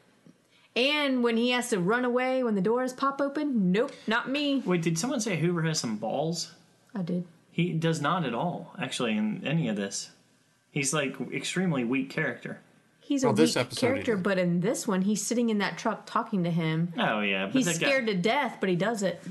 [0.75, 3.73] And when he has to run away when the doors pop open.
[3.73, 4.63] Nope, not me.
[4.65, 6.53] Wait, did someone say Hoover has some balls?
[6.95, 7.27] I did.
[7.51, 10.13] He does not at all, actually, in any of this.
[10.71, 12.61] He's like extremely weak character.
[13.01, 14.23] He's a Well, this weak episode character, did.
[14.23, 16.95] but in this one, he's sitting in that truck talking to him.
[16.97, 19.23] Oh yeah, but He's that guy- scared to death, but he does it.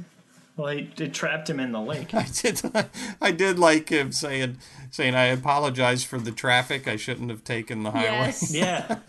[0.58, 2.14] Well, he, it trapped him in the lake.
[2.14, 2.62] I did.
[3.22, 4.58] I did like him saying,
[4.90, 6.88] saying, "I apologize for the traffic.
[6.88, 8.54] I shouldn't have taken the highway." Yes.
[8.54, 9.00] yeah,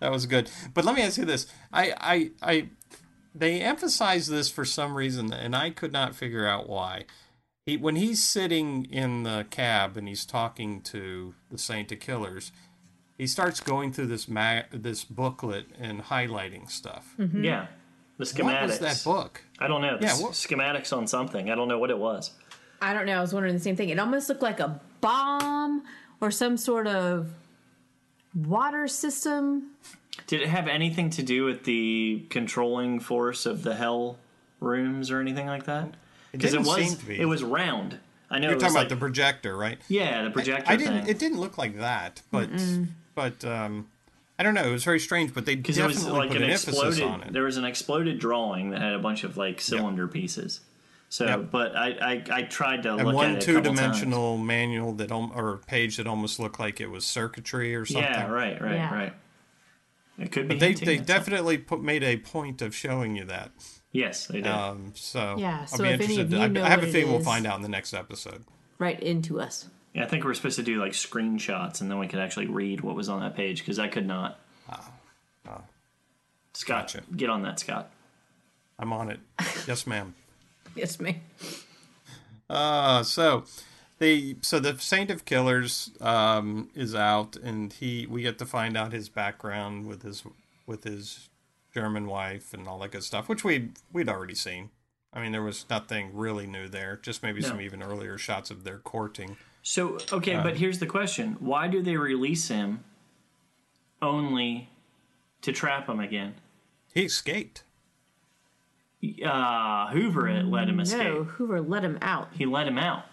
[0.00, 0.50] that was good.
[0.72, 2.68] But let me ask you this: I, I, I,
[3.34, 7.04] they emphasize this for some reason, and I could not figure out why.
[7.66, 12.52] He, when he's sitting in the cab and he's talking to the Saint of Killers,
[13.16, 17.14] he starts going through this ma- this booklet and highlighting stuff.
[17.18, 17.44] Mm-hmm.
[17.44, 17.66] yeah.
[18.18, 18.60] The schematics.
[18.60, 19.42] What was that book?
[19.58, 19.98] I don't know.
[19.98, 21.50] The Yeah, what- schematics on something.
[21.50, 22.30] I don't know what it was.
[22.80, 23.18] I don't know.
[23.18, 23.88] I was wondering the same thing.
[23.88, 25.82] It almost looked like a bomb
[26.20, 27.30] or some sort of
[28.34, 29.70] water system.
[30.26, 34.16] Did it have anything to do with the controlling force of the hell
[34.60, 35.94] rooms or anything like that?
[36.32, 37.20] Because it, didn't was seem to be.
[37.20, 37.98] it was round.
[38.30, 39.78] I know You're it was talking like, about the projector, right?
[39.88, 41.02] yeah the projector I didn't.
[41.04, 41.10] thing.
[41.10, 42.48] It didn't look like that, but
[43.14, 43.86] but um,
[44.38, 44.64] I don't know.
[44.64, 47.00] It was very strange, but they because it definitely was like put an an emphasis
[47.00, 47.32] on it.
[47.32, 50.60] There was an exploded drawing that had a bunch of like cylinder pieces.
[51.08, 51.50] So, Yep.
[51.52, 55.12] but I, I I tried to and look one at it a two-dimensional manual that
[55.12, 58.02] or page that almost looked like it was circuitry or something.
[58.10, 58.94] Yeah, right, right, Yeah.
[58.94, 59.12] right.
[60.18, 60.54] It could be.
[60.56, 63.52] But they they definitely put made a point of showing you that.
[63.92, 64.46] Yes, they did.
[64.48, 66.20] Um, so Yeah, I'll so be if any interested.
[66.26, 67.68] of you I, know I have what a it feeling we'll find out in the
[67.68, 68.44] next episode.
[68.78, 69.68] Right into us.
[69.94, 72.80] Yeah, I think we're supposed to do like screenshots, and then we could actually read
[72.82, 74.38] what was on that page because I could not.
[76.56, 77.02] Scott, Gotcha.
[77.16, 77.90] get on that, Scott.
[78.78, 79.18] I'm on it.
[79.66, 80.14] yes, ma'am.
[80.76, 81.16] Yes, ma'am.
[82.48, 83.44] Uh, so
[83.98, 88.76] the so the Saint of Killers um, is out, and he we get to find
[88.76, 90.22] out his background with his
[90.66, 91.28] with his
[91.72, 94.70] German wife and all that good stuff, which we we'd already seen.
[95.12, 96.98] I mean, there was nothing really new there.
[97.02, 97.48] Just maybe No.
[97.48, 99.36] some even earlier shots of their courting.
[99.66, 102.84] So okay, but here's the question: Why do they release him
[104.02, 104.68] only
[105.40, 106.34] to trap him again?
[106.92, 107.64] He escaped.
[109.24, 111.02] Uh, Hoover had let him escape.
[111.02, 112.28] No, Hoover let him out.
[112.34, 113.04] He let him out.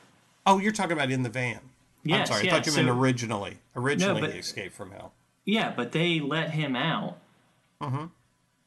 [0.46, 1.62] Oh, you're talking about in the van.
[2.04, 3.58] Yes, I'm sorry, yeah, I thought you meant so- originally.
[3.76, 5.14] Originally, but- he escaped from hell.
[5.46, 7.18] Yeah, but they let him out.
[7.82, 8.06] Mm-hmm.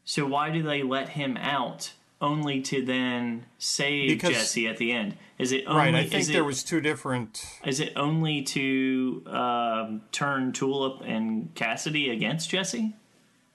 [0.04, 1.92] So why do they let him out
[2.24, 5.16] only to then save Because- Jesse at the end?
[5.38, 5.94] Is it only, right.
[5.94, 7.44] I think there it, was two different.
[7.64, 12.94] Is it only to um, turn Tulip and Cassidy against Jesse?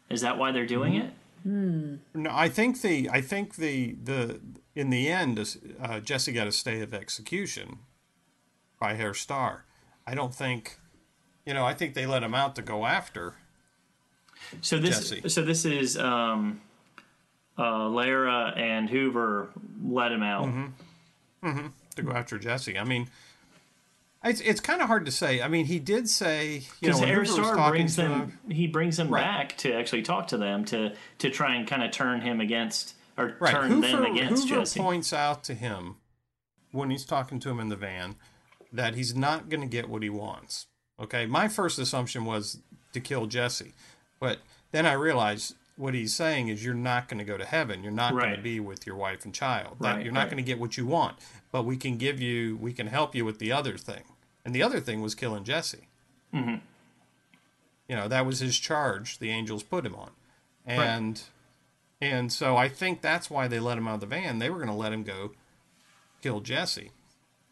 [0.10, 1.94] Is that why they're doing Mm-hmm.
[1.94, 2.00] it?
[2.14, 4.42] No, I think the I think the the
[4.76, 5.40] in the end,
[5.82, 7.80] uh, Jesse got a stay of execution
[8.80, 9.64] by Herr Starr.
[10.06, 10.78] I don't think,
[11.46, 13.36] you know, I think they let him out to go after.
[14.62, 15.30] So this, Jesse.
[15.30, 16.60] so this is um,
[17.60, 19.50] uh, Lara and Hoover
[19.84, 20.46] let him out.
[20.46, 21.68] Mm-hmm.
[21.96, 22.78] to go after Jesse.
[22.80, 23.08] I mean,
[24.24, 25.42] it's it's kind of hard to say.
[25.42, 28.12] I mean, he did say, Because when Hoover was Herr Starr brings them,
[28.48, 29.24] him- he brings them Right.
[29.24, 32.96] back to actually talk to them to to try and kind of turn him against
[33.18, 33.52] or right?
[33.54, 34.80] turn them Hoover, against Hoover Jesse.
[34.80, 35.96] points out to him
[36.72, 38.16] when he's talking to him in the van
[38.72, 40.68] that he's not going to get what he wants.
[41.00, 42.60] Okay, my first assumption was
[42.94, 43.74] to kill Jesse,
[44.20, 44.40] but
[44.72, 47.82] then I realized what he's saying is you're not going to go to heaven.
[47.84, 49.78] You're not going to be with your wife and child.
[49.80, 50.32] That Right, you're not right.
[50.32, 51.18] going to get what you want,
[51.52, 54.04] but we can give you, we can help you with the other thing.
[54.44, 55.88] And the other thing was killing Jesse.
[56.34, 56.56] hmm
[57.88, 60.12] You know, that was his charge the angels put him on.
[60.66, 61.22] And
[62.02, 64.40] and so I think that's why they let him out of the van.
[64.40, 65.32] They were going to let him go
[66.22, 66.92] kill Jesse.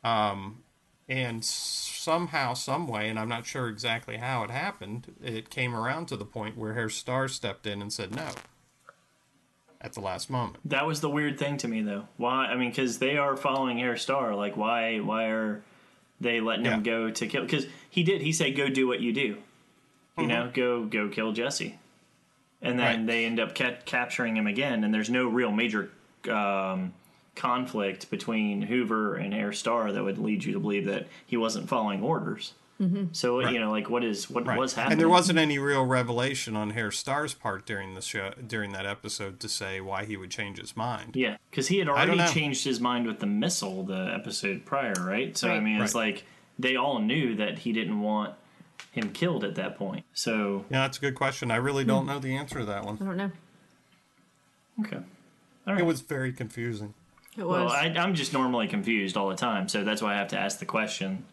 [0.03, 0.63] Um
[1.09, 6.07] and somehow, some way, and I'm not sure exactly how it happened, it came around
[6.07, 8.29] to the point where Herr Starr stepped in and said no
[9.79, 10.57] at the last moment.
[10.65, 12.07] That was the weird thing to me, though.
[12.17, 12.47] Why?
[12.47, 14.35] I mean, because they are following Herr Starr.
[14.35, 14.97] Like, why?
[14.97, 15.61] Why are
[16.19, 17.43] they letting him go to kill?
[17.43, 18.21] Because he did.
[18.21, 19.37] He said, "Go do what you do."
[20.17, 21.77] You know, go go kill Jesse.
[22.59, 25.91] And then they end up ca- capturing him again, and there's no real major
[26.27, 26.93] um,
[27.37, 31.69] conflict between Hoover and Herr Starr that would lead you to believe that he wasn't
[31.69, 32.53] following orders.
[32.81, 33.15] Mhm.
[33.15, 33.53] So Right.
[33.53, 34.91] you know, like what is what was happening?
[34.93, 38.85] And there wasn't any real revelation on Herr Starr's part during the show during that
[38.85, 41.15] episode to say why he would change his mind.
[41.15, 45.35] Yeah, because he had already changed his mind with the missile the episode prior, right?
[45.35, 46.13] So I mean, it's Right.
[46.13, 46.25] like
[46.59, 48.35] they all knew that he didn't want
[48.91, 50.05] him killed at that point.
[50.13, 51.49] So Yeah, that's a good question.
[51.49, 52.97] I really don't know the answer to that one.
[53.01, 53.31] I don't know.
[54.81, 54.99] okay,
[55.65, 56.93] It was very confusing.
[57.37, 57.69] It well.
[57.69, 60.59] I, I'm just normally confused all the time, so that's why I have to ask
[60.59, 61.25] the question.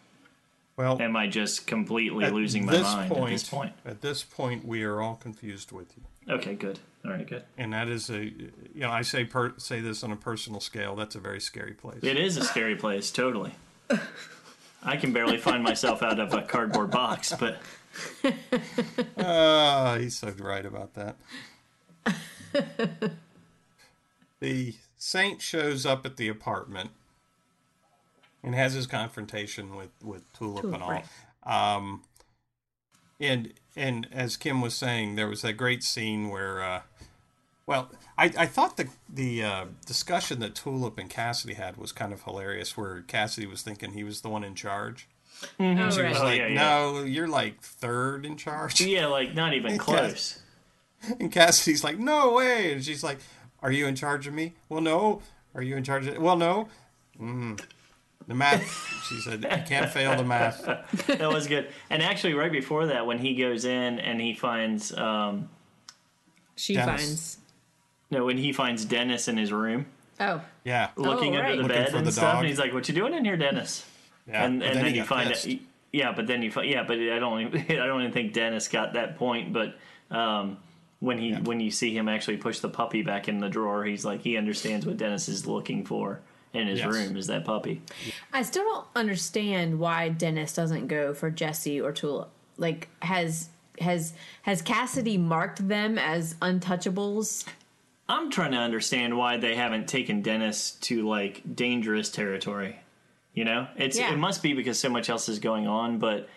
[0.76, 3.72] Well, am I just completely losing my mind point, at this point?
[3.86, 6.34] At this point, we are all confused with you.
[6.34, 6.80] Okay, good.
[7.04, 7.44] All right, good.
[7.56, 10.96] And that is a, you know, I say per, say this on a personal scale.
[10.96, 12.00] That's a very scary place.
[12.02, 13.52] It is a scary place, totally.
[14.82, 17.58] I can barely find myself out of a cardboard box, but
[19.18, 21.16] Ah, he's so right about that.
[24.40, 24.74] the
[25.06, 26.90] saint shows up at the apartment
[28.42, 30.90] and has his confrontation with with Tulip, Tulip, and all.
[30.90, 31.04] right.
[31.44, 32.02] Um,
[33.20, 36.80] and and as Kim was saying, there was that great scene where, uh,
[37.66, 42.12] well, I, I thought the the uh, discussion that Tulip and Cassidy had was kind
[42.12, 42.76] of hilarious.
[42.76, 45.06] Where Cassidy was thinking he was the one in charge.
[45.58, 45.78] Mhm.
[45.78, 46.24] And she Oh, was right.
[46.24, 46.54] like, Oh, yeah, yeah.
[46.54, 49.80] "No, you're like third in charge." yeah, like not even Yes.
[49.84, 50.38] close.
[51.20, 53.18] And Cassidy's like, "No way!" And she's like,
[53.64, 55.22] "Are you in charge of me?" Well, no.
[55.54, 56.18] Are you in charge of?
[56.18, 56.68] Well, no.
[57.20, 57.60] Mm.
[58.26, 58.62] The math.
[59.08, 60.64] She said, "You can't fail the math."
[61.06, 61.68] that was good.
[61.90, 65.48] And actually, right before that, when he goes in and he finds, um,
[66.56, 67.04] she Dennis.
[67.04, 67.38] finds.
[68.10, 69.86] no, when he finds Dennis in his room,
[70.20, 70.40] Oh.
[70.64, 70.90] Yeah.
[70.96, 71.50] looking Oh, right.
[71.52, 72.38] under the Looking bed and the stuff, dog.
[72.40, 73.84] and he's like, "What you doing in here, Dennis?"
[74.26, 75.48] Yeah, and and then then, you find pissed.
[75.48, 75.58] out,
[75.92, 78.68] yeah, but then you find, yeah, but I don't, even, I don't even think Dennis
[78.68, 79.76] got that point, but.
[80.10, 80.58] Um,
[81.04, 84.04] when he when you see him actually push the puppy back in the drawer, he's
[84.04, 86.20] like he understands what Dennis is looking for
[86.52, 86.88] in his Yes.
[86.94, 87.82] room is that puppy.
[88.32, 92.30] I still don't understand why Dennis doesn't go for Jesse or Tulip.
[92.56, 93.48] Like, has
[93.80, 97.46] has has Cassidy marked them as untouchables?
[98.08, 102.76] I'm trying to understand why they haven't taken Dennis to like dangerous territory.
[103.34, 104.12] You know, it's Yeah.
[104.12, 106.28] it must be because so much else is going on, but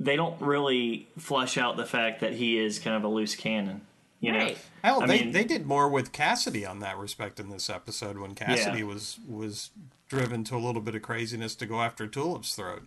[0.00, 3.82] they don't really flush out the fact that he is kind of a loose cannon.
[4.18, 7.48] You know, Hell, I they, mean- they did more with Cassidy on that respect in
[7.50, 8.84] this episode when Cassidy Yeah.
[8.84, 9.70] was was
[10.08, 12.82] driven to a little bit of craziness to go after Tulip's throat.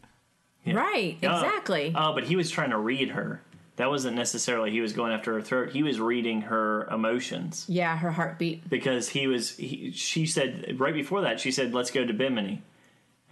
[0.66, 1.94] Right, Oh, exactly.
[1.96, 3.42] Oh, but he was trying to read her.
[3.76, 5.72] That wasn't necessarily he was going after her throat.
[5.72, 8.70] He was reading her emotions yeah, her heartbeat.
[8.70, 9.58] because he was.
[9.58, 12.62] He, she said right before that she said, "Let's go to Bimini,"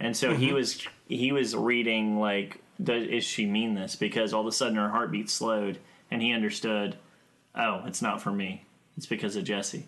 [0.00, 0.42] and so mm-hmm.
[0.42, 4.52] he was he was reading like, does, "Is she mean this?" Because all of a
[4.52, 5.78] sudden her heartbeat slowed,
[6.10, 6.96] and he understood.
[7.54, 8.64] Oh, it's not for me.
[8.96, 9.86] It's because of Jesse.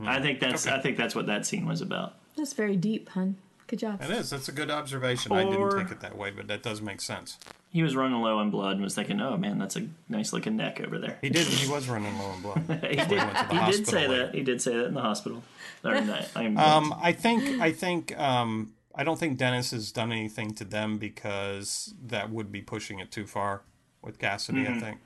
[0.00, 2.14] I think that's I think that's what that scene was about.
[2.36, 3.36] That's very deep, hun.
[3.66, 4.02] Good job.
[4.02, 4.28] It is.
[4.30, 5.32] That's a good observation.
[5.32, 7.38] I didn't take it that way, but that does make sense.
[7.70, 10.56] He was running low on blood and was thinking, "Oh man, that's a nice looking
[10.56, 11.46] neck over there." He did.
[11.46, 12.58] He was running low on blood.
[12.90, 13.10] he did.
[13.12, 14.26] went He did say later.
[14.26, 14.34] that.
[14.34, 15.42] He did say that in the hospital.
[15.84, 16.26] Or in the.
[16.56, 17.60] Um, I think.
[17.60, 18.18] I think.
[18.18, 22.98] Um, I don't think Dennis has done anything to them because that would be pushing
[23.00, 23.62] it too far
[24.02, 24.66] with Cassidy.
[24.68, 24.98] I think.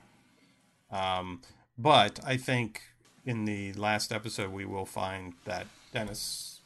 [0.91, 1.41] Um,
[1.77, 2.81] but I think
[3.25, 6.59] in the last episode we will find that Dennis,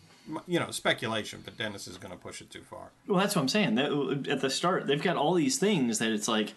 [0.47, 2.91] you know, speculation, but Dennis is going to push it too far.
[3.07, 3.75] well, that's what I'm saying.
[3.75, 6.53] That, at the start, they've got all these things that it's like,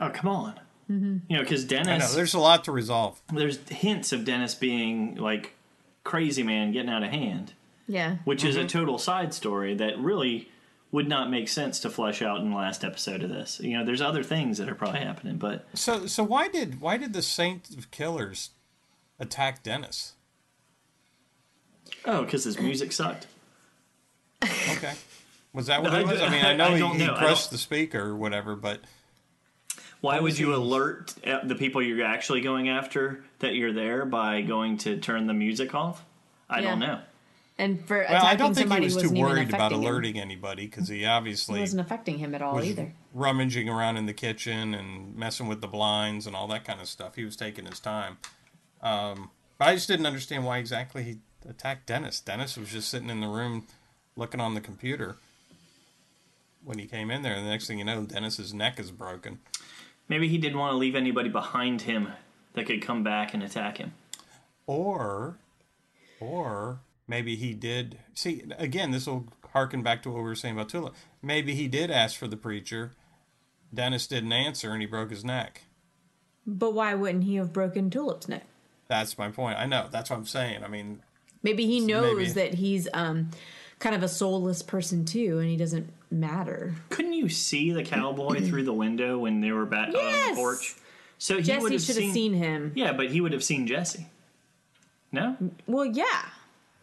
[0.00, 2.10] oh come on, you know, because I Dennis.
[2.10, 3.20] know there's a lot to resolve.
[3.32, 5.54] there's hints of Dennis being like
[6.04, 7.52] crazy man getting out of hand,
[7.86, 8.16] Yeah.
[8.24, 10.48] which is a total side story that really
[10.92, 13.58] would not make sense to flesh out in the last episode of this.
[13.60, 16.96] You know, there's other things that are probably happening, but So, so why did why
[16.96, 18.50] did the Saint of Killers
[19.18, 20.12] attack Dennis?
[22.06, 23.26] oh, because his music sucked.
[24.42, 24.94] Okay.
[25.52, 26.18] Was that what No, it I was?
[26.20, 27.14] d- I mean, I know I he, he know.
[27.14, 28.80] I crushed the speaker or whatever, but
[30.00, 34.04] Why would you he- alert uh, the people you're actually going after that you're there
[34.04, 36.04] by going to turn the music off?
[36.48, 37.00] I don't know.
[37.56, 39.88] And for well, attacking I don't think he was too worried about affecting him.
[39.88, 42.92] alerting anybody because he It obviously wasn't affecting him at all was either.
[43.12, 46.88] rummaging around in the kitchen and messing with the blinds and all that kind of
[46.88, 47.14] stuff.
[47.14, 48.18] He was taking his time.
[48.82, 52.20] Um, but I just didn't understand why exactly he attacked Dennis.
[52.20, 53.66] Dennis was just sitting in the room
[54.16, 55.16] looking on the computer
[56.64, 59.38] when he came in there, and the next thing you know, Dennis's neck is broken.
[60.08, 62.08] Maybe he didn't want to leave anybody behind him
[62.54, 63.92] that could come back and attack him.
[64.66, 65.36] Or,
[66.20, 67.98] or maybe he did.
[68.14, 70.92] See, again, this will harken back to what we were saying about Tula.
[71.22, 72.92] Maybe he did ask for the preacher.
[73.72, 75.62] Dennis didn't answer, and he broke his neck.
[76.46, 78.44] But why wouldn't he have broken Tulip's neck?
[78.88, 79.58] That's my point.
[79.58, 79.88] I know.
[79.90, 80.62] That's what I'm saying.
[80.62, 81.00] I mean,
[81.42, 82.30] Maybe he knows maybe.
[82.32, 83.30] that he's um,
[83.78, 86.74] kind of a soulless person too, and he doesn't matter.
[86.90, 90.76] Couldn't you see the cowboy through the window when they were back on the porch?
[91.18, 92.72] So he would Jesse have should have seen him.
[92.74, 94.06] Yeah, but he would have seen Jesse.
[95.12, 95.36] No,
[95.66, 96.22] Well, yeah.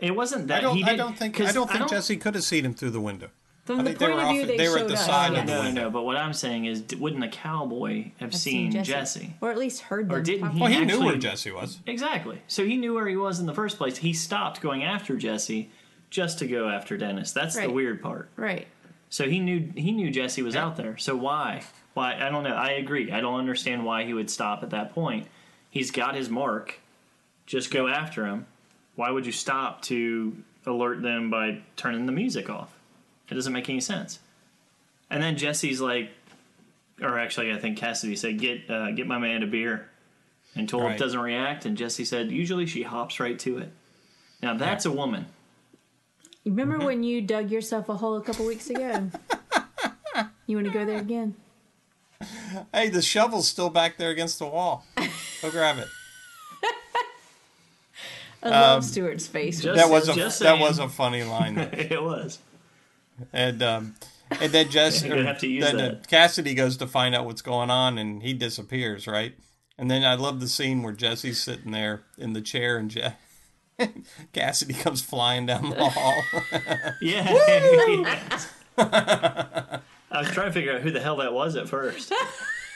[0.01, 0.57] It wasn't that.
[0.59, 0.75] I don't.
[0.77, 1.35] he I don't think.
[1.35, 3.29] 'cause I don't think Jesse could have seen him through the window.
[3.65, 4.95] From I the think they point were of view off- they, they were at the
[4.95, 5.41] us, side yeah.
[5.41, 5.81] of the No, window.
[5.83, 5.89] no.
[5.91, 9.35] But what I'm saying is, wouldn't a cowboy have I've seen Jesse?
[9.39, 10.17] or at least heard them.
[10.17, 10.53] Or didn't talk.
[10.53, 10.59] he?
[10.61, 11.79] Well, he knew where Jesse was.
[11.85, 12.41] Exactly.
[12.47, 13.97] So he knew where he was in the first place.
[13.97, 15.69] He stopped going after Jesse
[16.09, 17.31] just to go after Dennis.
[17.33, 18.29] That's the weird part.
[18.35, 18.67] Right.
[19.09, 20.97] So he knew he knew Jesse was out there.
[20.97, 21.61] So why?
[21.93, 22.15] Why?
[22.15, 22.55] I don't know.
[22.55, 23.11] I agree.
[23.11, 25.27] I don't understand why he would stop at that point.
[25.69, 26.79] He's got his mark.
[27.45, 28.47] Just go after him.
[28.95, 32.73] Why would you stop to alert them by turning the music off?
[33.29, 34.19] It doesn't make any sense.
[35.09, 36.11] And then Jesse's like,
[37.01, 39.89] or actually, I think Cassidy said, "Get uh, get my man a beer."
[40.55, 40.99] And Tulip Right.
[40.99, 43.71] doesn't react, and Jesse said, "Usually she hops right to it."
[44.43, 45.25] Now that's a woman.
[46.45, 46.85] Remember Mm-hmm.
[46.85, 49.09] when you dug yourself a hole a couple weeks ago?
[50.47, 51.35] you want to go there again?
[52.73, 54.85] Hey, the shovel's still back there against the wall.
[55.41, 55.87] Go grab it.
[58.43, 59.61] I love Stuart's face.
[59.61, 60.59] just- That was a that saying.
[60.59, 61.57] was a funny line.
[61.73, 62.39] it was.
[63.33, 63.95] and um,
[64.39, 66.07] and then Jesse, You're have to use then uh, that.
[66.07, 69.33] Cassidy goes to find out what's going on, and he disappears, right?
[69.77, 73.13] And then I love the scene where Jesse's sitting there in the chair, and Je-
[74.33, 76.21] Cassidy comes flying down the hall.
[77.01, 77.27] Yeah.
[78.77, 79.79] I
[80.19, 82.13] was trying to figure out who the hell that was at first.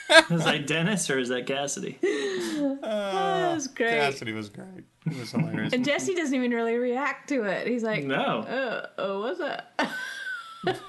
[0.30, 1.98] Was that Dennis or is that Cassidy?
[2.02, 3.90] that was great.
[3.90, 4.84] Cassidy was great.
[5.06, 5.72] It was hilarious.
[5.72, 7.66] And Jesse doesn't even really react to it.
[7.66, 8.40] He's like, No.
[8.40, 9.72] uh, oh, what's that?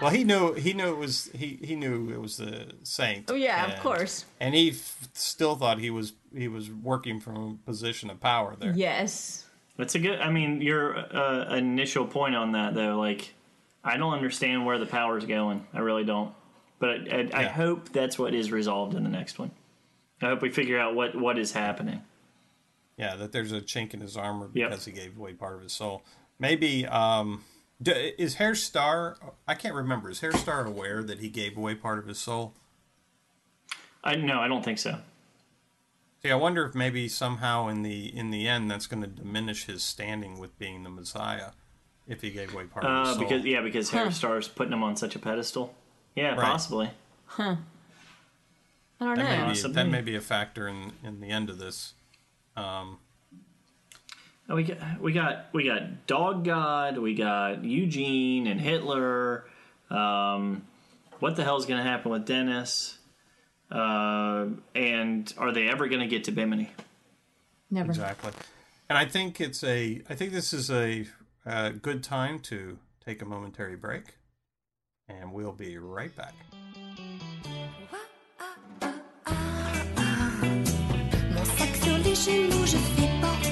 [0.00, 3.30] well, he knew he knew it was he he knew it was the saint.
[3.30, 4.24] Oh, yeah, of course.
[4.40, 8.56] And he f- still thought he was he was working from a position of power
[8.58, 8.72] there.
[8.74, 9.46] Yes.
[9.76, 10.20] That's a good.
[10.20, 13.34] I mean, your uh, initial point on that though, like,
[13.82, 15.66] I don't understand where the power's going.
[15.72, 16.34] I really don't.
[16.80, 19.52] But I, I, I hope that's what is resolved in the next one.
[20.22, 22.02] I hope we figure out what what is happening.
[22.96, 24.70] Yeah, that there's a chink in his armor Yep.
[24.70, 26.02] because he gave away part of his soul.
[26.38, 27.44] Maybe um,
[27.80, 29.16] d- is Herr Starr?
[29.46, 30.10] I can't remember.
[30.10, 32.52] Is Herr Starr aware that he gave away part of his soul?
[34.02, 34.98] I no, I don't think so.
[36.22, 39.64] See, I wonder if maybe somehow in the in the end that's going to diminish
[39.66, 41.50] his standing with being the Messiah.
[42.06, 43.18] if he gave away part of Uh, his soul.
[43.24, 45.74] because yeah, because Herr Starr's putting him on such a pedestal.
[46.14, 46.38] Yeah, Right.
[46.40, 46.90] possibly.
[47.26, 47.56] Huh.
[49.00, 49.24] I don't know.
[49.24, 51.94] that, may be, that may be a factor in, in the end of this.
[52.56, 52.98] Um,
[54.48, 59.44] Oh, we got we got we got Dog God, we got Eugene and Hitler.
[59.90, 60.62] Um,
[61.20, 62.98] what the hell is going to happen with Dennis?
[63.70, 66.68] Uh, and are they ever going to get to Bimini?
[67.70, 67.90] Never.
[67.90, 68.32] exactly.
[68.88, 70.02] And I think it's a.
[70.10, 71.06] I think this is a,
[71.46, 74.16] uh good time to take a momentary break,
[75.20, 76.34] and we'll be right back.
[81.34, 83.50] Mon sac sur les genoux, je fais banquette.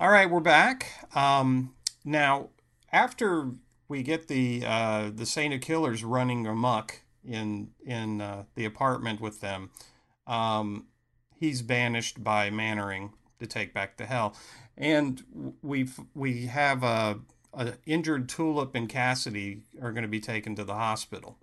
[0.00, 0.86] All right, we're back.
[1.14, 1.74] Um,
[2.06, 2.48] now,
[2.90, 3.50] after
[3.86, 9.20] we get the uh, the Saint of Killers running amok in in uh, the apartment
[9.20, 9.68] with them,
[10.26, 10.86] um,
[11.38, 14.34] he's banished by Mannering to take back to hell,
[14.74, 15.22] and
[15.60, 17.20] we we have a,
[17.52, 21.36] a injured Tulip and Cassidy are going to be taken to the hospital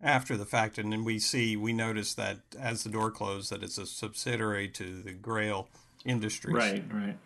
[0.00, 3.64] after the fact, and then we see we notice that as the door closed that
[3.64, 5.68] it's a subsidiary to the Grail
[6.04, 6.54] Industries.
[6.54, 7.16] Right, right.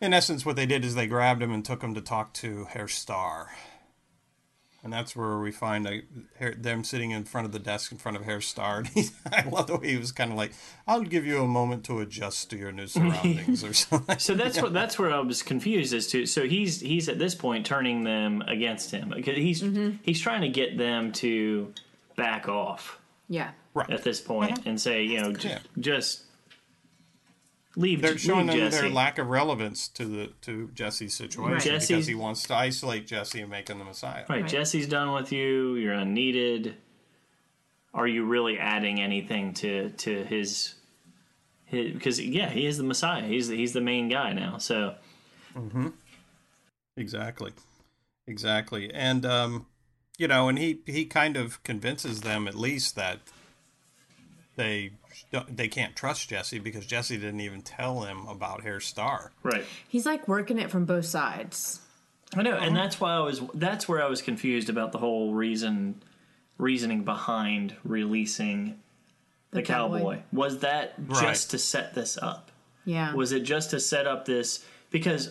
[0.00, 2.64] In essence, what they did is they grabbed him and took him to talk to
[2.70, 3.50] Herr Starr.
[4.84, 6.04] And that's where we find
[6.38, 8.78] Herr- them sitting in front of the desk in front of Herr Starr.
[8.84, 10.52] And he, I love the way he was kind of like,
[10.86, 14.18] I'll give you a moment to adjust to your new surroundings or something.
[14.20, 16.26] So that's what that's where I was confused as to.
[16.26, 19.96] So he's he's at this point turning them against him because he's mm-hmm.
[20.02, 21.74] he's trying to get them to
[22.16, 23.50] back off Yeah.
[23.74, 23.90] Right.
[23.90, 24.68] at this point mm-hmm.
[24.68, 25.58] and say you know j- Yeah.
[25.78, 26.22] just
[27.78, 28.82] leave They're showing leave them Jesse.
[28.82, 31.62] their lack of relevance to the to Jesse's situation Right.
[31.62, 34.24] because Jesse's- he wants to isolate Jesse and make him the Messiah.
[34.28, 34.50] Right, Right.
[34.50, 35.76] Jesse's done with you.
[35.76, 36.76] You're unneeded.
[37.94, 40.74] Are you really adding anything to to his?
[41.64, 43.26] his because yeah, he is the Messiah.
[43.26, 44.58] He's the, he's the main guy now.
[44.58, 44.96] So
[45.56, 45.88] Mm-hmm.
[46.96, 47.52] Exactly,
[48.26, 49.66] exactly, and um,
[50.18, 53.20] you know, and he he kind of convinces them at least that
[54.56, 54.97] they don't-
[55.50, 59.32] they can't trust Jesse because Jesse didn't even tell him about Herr Starr.
[59.42, 61.80] right, He's like working it from both sides.
[62.36, 63.40] I know, and that's why I was.
[63.54, 66.02] That's where I was confused about the whole reason
[66.58, 68.78] reasoning behind releasing
[69.50, 69.98] the, cowboy.
[69.98, 70.18] cowboy.
[70.32, 71.22] Was that Right.
[71.22, 72.50] just to set this up?
[72.84, 73.14] Yeah.
[73.14, 74.64] Was it just to set up this?
[74.90, 75.30] Because,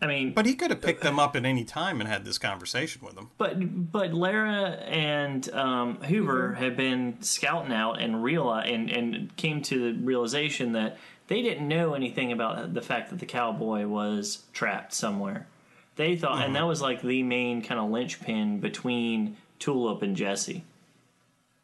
[0.00, 2.24] I mean, But he could have picked them uh, up at any time and had
[2.24, 3.30] this conversation with them.
[3.36, 6.62] But but Lara and um, Hoover mm-hmm.
[6.62, 11.66] had been scouting out and realize and, and came to the realization that they didn't
[11.66, 15.48] know anything about the fact that the cowboy was trapped somewhere.
[15.96, 16.68] They thought, and that mm-hmm.
[16.68, 20.62] was like the main kind of linchpin between Tulip and Jesse,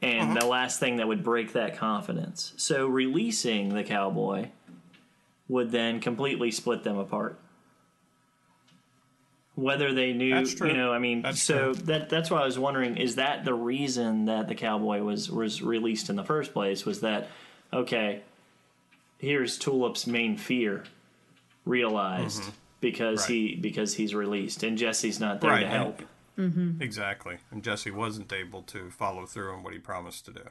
[0.02, 0.38] and mm-hmm.
[0.40, 2.52] the last thing that would break that confidence.
[2.56, 4.48] So releasing the cowboy
[5.46, 7.38] would then completely split them apart
[9.56, 10.68] whether they knew That's true.
[10.68, 11.82] you know i mean That's so true.
[11.84, 15.62] that that's why i was wondering is that the reason that the cowboy was was
[15.62, 17.28] released in the first place was that
[17.72, 18.22] okay
[19.18, 20.84] here's tulip's main fear
[21.64, 22.42] realized
[22.80, 23.32] because Mm-hmm.
[23.32, 23.50] Right.
[23.50, 26.02] he because he's released and jesse's not there Right, to and- help
[26.80, 30.42] Exactly, and Jesse wasn't able to follow through on what he promised to do.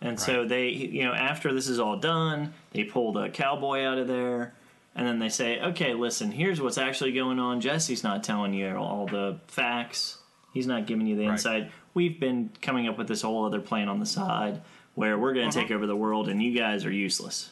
[0.00, 3.98] And so they, you know, after this is all done, they pull the cowboy out
[3.98, 4.54] of there,
[4.94, 7.60] and then they say, "Okay, listen, here's what's actually going on.
[7.60, 10.18] Jesse's not telling you all the facts.
[10.52, 11.32] He's not giving you the Right.
[11.32, 11.70] insight.
[11.94, 14.60] We've been coming up with this whole other plan on the side
[14.94, 15.66] where we're going to Uh-huh.
[15.68, 17.50] take over the world, and you guys are useless."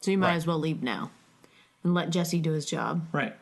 [0.00, 0.36] So you might Right.
[0.36, 1.10] as well leave now
[1.84, 3.06] and let Jesse do his job.
[3.12, 3.36] Right.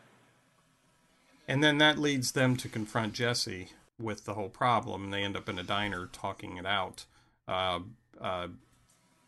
[1.47, 5.35] And then that leads them to confront Jesse with the whole problem, and they end
[5.35, 7.05] up in a diner talking it out.
[7.47, 7.79] Uh,
[8.21, 8.47] uh,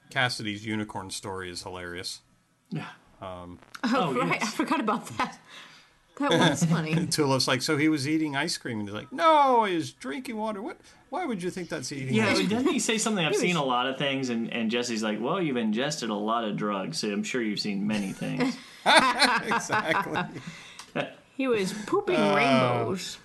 [0.10, 2.22] Cassidy's unicorn story is hilarious.
[2.70, 2.90] Yeah.
[3.22, 4.40] Um, oh, Oh, right.
[4.42, 4.44] yes.
[4.44, 5.38] I forgot about that.
[6.20, 6.92] That was funny.
[6.94, 10.38] And Tulip's like, so he was eating ice cream, and he's like, no, he's drinking
[10.38, 10.62] water.
[10.62, 10.78] What?
[11.10, 12.14] Why would you think that's eating?
[12.14, 12.50] Yeah, ice cream?
[12.50, 13.26] doesn't he say something?
[13.26, 16.44] I've seen a lot of things, and, and Jesse's like, "Well, you've ingested a lot
[16.46, 18.56] of drugs, so I'm sure you've seen many things."
[18.86, 20.22] exactly.
[21.38, 23.18] He was pooping um, rainbows.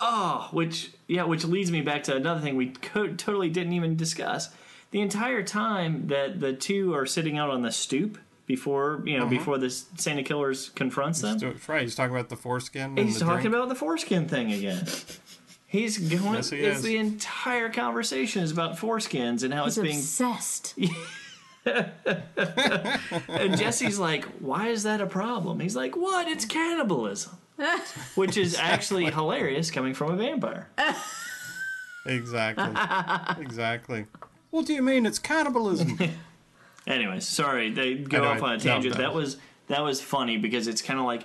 [0.00, 3.96] Oh, which yeah, which leads me back to another thing we co- totally didn't even
[3.96, 4.50] discuss.
[4.90, 9.24] The entire time that the two are sitting out on the stoop before you know
[9.24, 9.30] uh-huh.
[9.30, 12.96] before the Saint of Killers confronts them, So, right, he's talking about the foreskin.
[12.96, 13.54] And he's the talking drink.
[13.54, 14.86] about the foreskin thing again.
[15.66, 16.34] He's going.
[16.34, 16.82] Yes, he it's is.
[16.84, 19.98] the entire conversation is about foreskins and how He's it's being.
[19.98, 20.74] obsessed.
[21.66, 26.28] And Jesse's like, "Why is that a problem?" He's like, "What?
[26.28, 27.38] It's cannibalism,"
[28.14, 30.68] which is actually hilarious coming from a vampire.
[32.06, 32.70] Exactly.
[33.42, 34.06] exactly.
[34.50, 35.98] What do you mean it's cannibalism?
[36.86, 38.94] Anyways, sorry, they go know, off on a tangent.
[38.94, 39.06] no, no.
[39.08, 39.36] That was
[39.68, 41.24] that was funny because it's kind of like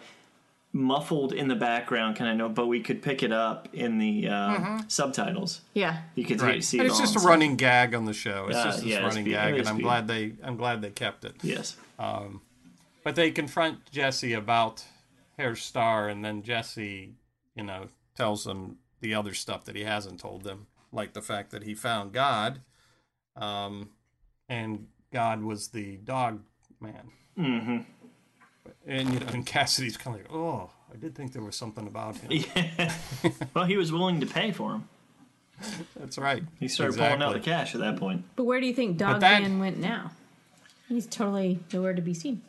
[0.71, 4.27] muffled in the background, kind of know, but we could pick it up in the
[4.29, 5.61] uh, subtitles.
[5.73, 6.01] Yeah.
[6.15, 6.45] You could Mm-hmm.
[6.45, 6.63] right.
[6.63, 8.45] see it it's just a running gag on the show.
[8.47, 10.81] It's Uh, just this yeah, running be- gag, and I'm be- glad they I'm glad
[10.81, 11.35] they kept it.
[11.41, 11.75] Yes.
[11.97, 14.83] But they confront Jesse about
[15.37, 17.13] Herr Starr, and then Jesse,
[17.55, 21.51] you know, tells them the other stuff that he hasn't told them, like the fact
[21.51, 22.59] that he found God,
[23.37, 23.89] um,
[24.49, 26.41] and God was the dog
[26.79, 27.11] man.
[27.37, 27.77] Mm-hmm.
[28.87, 31.87] And you know, and Cassidy's kind of like, oh, I did think there was something
[31.87, 32.43] about him.
[33.53, 34.89] Well, he was willing to pay for him.
[35.99, 36.43] That's right.
[36.59, 38.23] He started pulling out the cash at that point.
[38.35, 40.11] But where do you think Dog that- Man went now?
[40.87, 42.41] He's totally nowhere to be seen.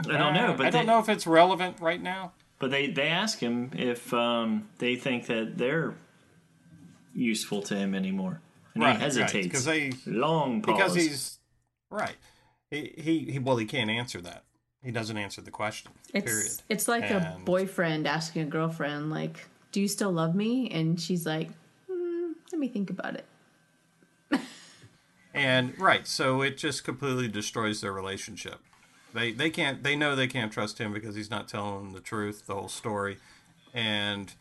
[0.00, 2.32] I don't know, but I don't know if it's relevant right now.
[2.58, 5.94] But they they ask him if um, they think that they're
[7.14, 8.40] useful to him anymore,
[8.74, 9.46] and Right, he hesitates.
[9.46, 10.74] because they long pause.
[10.76, 11.38] because he's
[11.94, 12.16] right.
[12.70, 14.44] He, he he well he can't answer that.
[14.82, 15.92] He doesn't answer the question.
[16.12, 16.52] It's period.
[16.68, 21.24] it's like a boyfriend asking a girlfriend, like, "Do you still love me?" And she's
[21.24, 21.48] like,
[21.90, 23.24] mm, "Let me think about it."
[25.34, 28.60] And right, so it just completely destroys their relationship.
[29.12, 32.00] They they can't they know they can't trust him because he's not telling them the
[32.00, 33.18] truth, the whole story.
[33.74, 34.32] And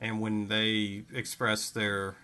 [0.00, 2.14] and when they express their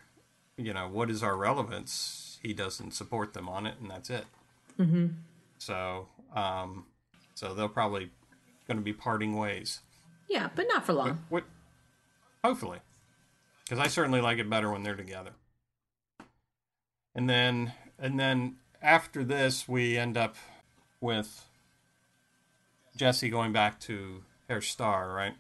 [0.57, 4.27] you know, what is our relevance, he doesn't support them on it and that's it.
[4.79, 5.07] Mm-hmm.
[5.59, 6.87] So um
[7.35, 8.11] so they'll probably
[8.69, 9.81] gonna be parting ways.
[10.29, 11.25] Yeah, but not for long.
[11.29, 11.45] What
[12.43, 12.79] hopefully.
[13.65, 15.33] Because I certainly like it better when they're together.
[17.15, 20.37] And then and then after this we end up
[21.01, 21.47] with
[22.97, 25.35] Jesse going back to Herr Starr, right?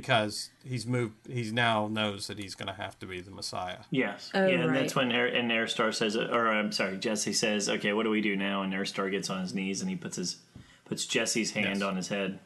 [0.00, 3.78] Because he's moved he's now knows that he's gonna have to be the Messiah.
[3.92, 4.80] yes, Oh, yeah, and right.
[4.80, 8.10] that's when Herr, and Herr Starr says, or I'm sorry, Jesse says, "Okay, what do
[8.10, 10.38] we do now?" And Herr Starr gets on his knees and he puts his
[10.84, 11.82] puts Jesse's hand Yes.
[11.82, 12.40] on his head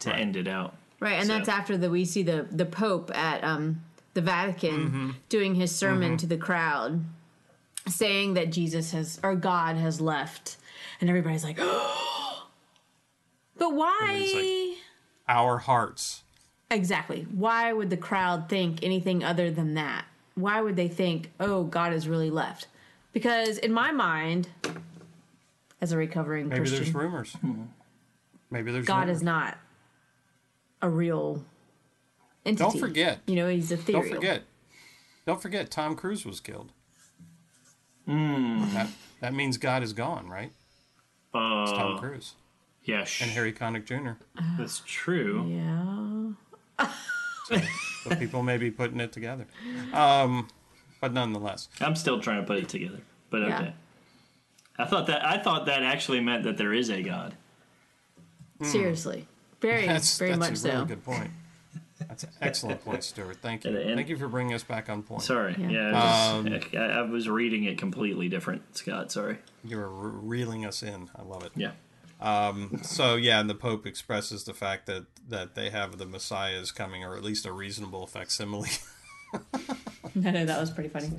[0.00, 0.18] to Right.
[0.20, 0.74] end it out.
[0.98, 3.82] Right, and So- that's after the we see the the Pope at um
[4.14, 5.10] the Vatican Mm-hmm.
[5.28, 7.04] doing his sermon to the crowd,
[7.86, 10.56] saying that Jesus has or God has left,
[11.00, 11.58] and everybody's like,
[13.56, 14.76] "But why?"
[15.28, 16.22] Our hearts.
[16.70, 17.26] Exactly.
[17.32, 20.04] Why would the crowd think anything other than that?
[20.34, 22.66] Why would they think, "Oh, God has really left"?
[23.12, 24.48] Because in my mind,
[25.80, 27.36] as a recovering Maybe there's Christian, rumors.
[28.50, 29.18] Maybe there's God rumors.
[29.18, 29.58] is not
[30.82, 31.44] a real
[32.44, 32.62] entity.
[32.70, 33.20] Don't forget.
[33.26, 34.02] You know, he's a ethereal.
[34.02, 34.42] Don't forget.
[35.24, 36.72] Don't forget Tom Cruise was killed.
[38.06, 38.64] Hmm.
[38.74, 38.88] That
[39.20, 40.52] that means God is gone, right?
[41.34, 42.34] It's Tom Uh, Cruise
[42.84, 44.12] yeah, sh- and Harry Connick Jr.
[44.58, 45.44] that's true.
[45.48, 46.32] Yeah.
[47.48, 49.46] So people may be putting it together.
[49.92, 50.48] Um,
[51.00, 53.00] but nonetheless, I'm still trying to put it together,
[53.30, 53.50] but okay.
[53.50, 53.72] Yeah.
[54.78, 57.34] I thought that I thought that actually meant that there is a God.
[58.62, 59.26] Seriously.
[59.60, 59.88] Very, Hmm.
[59.88, 60.70] that's very that's much a so.
[60.70, 61.30] really good point.
[62.08, 63.38] That's an excellent point, Stuart.
[63.40, 63.70] Thank you.
[63.70, 65.22] And- and- Thank you for bringing us back on point.
[65.22, 65.70] Sorry, Yeah.
[65.70, 69.10] yeah, Um, I, just- I, I was reading it completely different, Scott.
[69.10, 69.38] Sorry.
[69.64, 71.08] You were re- reeling us in.
[71.16, 71.52] I love it.
[71.56, 71.72] Yeah.
[72.20, 76.72] So yeah, and the Pope expresses the fact that that they have the Messiah is
[76.72, 78.70] coming, or at least a reasonable facsimile.
[80.14, 81.10] no, know that was pretty funny.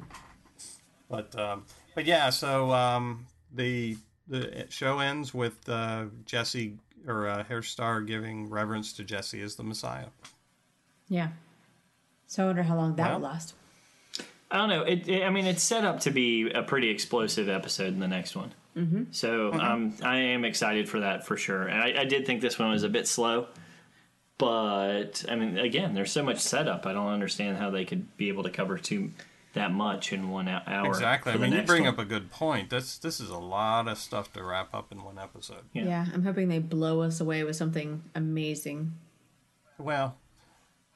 [1.10, 7.43] But um, but yeah, so um, the the show ends with uh, Jesse or uh,
[7.43, 10.08] Herr Starr giving reverence to Jesse as the Messiah.
[11.08, 11.30] Yeah.
[12.26, 13.20] So I wonder how long that Well.
[13.20, 13.54] will last.
[14.52, 14.82] I don't know.
[14.82, 18.08] It, it- I mean, it's set up to be a pretty explosive episode in the
[18.08, 18.54] next one.
[18.78, 19.03] Mm-hmm.
[19.11, 21.63] So um, I am excited for that for sure.
[21.63, 23.47] And I, I did think this one was a bit slow,
[24.38, 26.86] but I mean, again, there's so much setup.
[26.86, 29.11] I don't understand how they could be able to cover too
[29.53, 30.88] that much in one hou- hour.
[30.88, 31.34] Exactly.
[31.34, 31.93] I mean, you bring one.
[31.93, 32.69] up a good point.
[32.69, 35.63] This this is a lot of stuff to wrap up in one episode.
[35.73, 35.86] Yeah.
[35.86, 36.05] Yeah.
[36.13, 38.93] I'm hoping they blow us away with something amazing.
[39.80, 40.17] Well,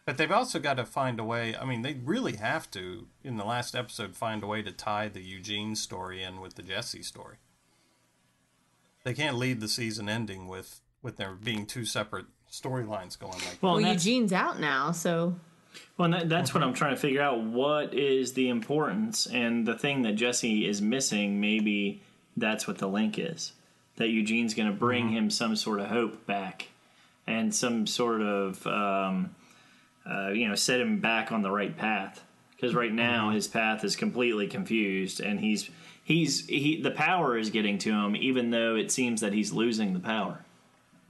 [0.05, 1.55] but they've also got to find a way.
[1.55, 5.07] I mean, they really have to in the last episode find a way to tie
[5.07, 7.37] the Eugene story in with the Jesse story.
[9.03, 13.57] They can't leave the season ending with with there being two separate storylines going like
[13.61, 15.35] Well, Well, Eugene's out now, so
[15.97, 17.41] Well, and that, that's what I'm trying to figure out.
[17.41, 21.39] What is the importance and the thing that Jesse is missing?
[21.41, 22.01] Maybe
[22.37, 23.53] that's what the link is.
[23.97, 26.67] That Eugene's going to bring him some sort of hope back,
[27.27, 29.35] and some sort of um,
[30.09, 32.23] uh, you know, set him back on the right path.
[32.55, 33.35] Because right now Mm-hmm.
[33.35, 35.69] his path is completely confused, and he's
[36.03, 39.93] he's he the power is getting to him, even though it seems that he's losing
[39.93, 40.43] the power.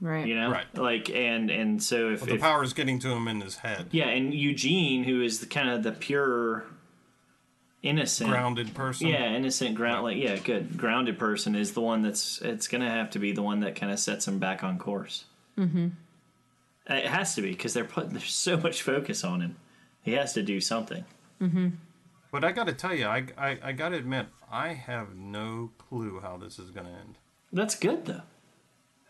[0.00, 0.26] Right.
[0.26, 0.66] You know, Right.
[0.76, 3.56] Like and and so if, But the if power is getting to him in his
[3.58, 3.86] head.
[3.92, 6.64] yeah, and Eugene, who is the kind of the pure,
[7.82, 9.08] innocent, Grounded person.
[9.08, 13.10] yeah, innocent ground, like yeah, good grounded person is the one that's it's gonna have
[13.10, 15.24] to be the one that kind of sets him back on course.
[15.58, 15.88] Mm-hmm.
[16.88, 19.56] It has to be because they're putting there's so much focus on him.
[20.02, 21.04] He has to do something.
[21.40, 21.68] Mm-hmm.
[22.32, 25.70] But I got to tell you, I, I, I got to admit, I have no
[25.78, 27.18] clue how this is going to end.
[27.52, 28.20] That's good though.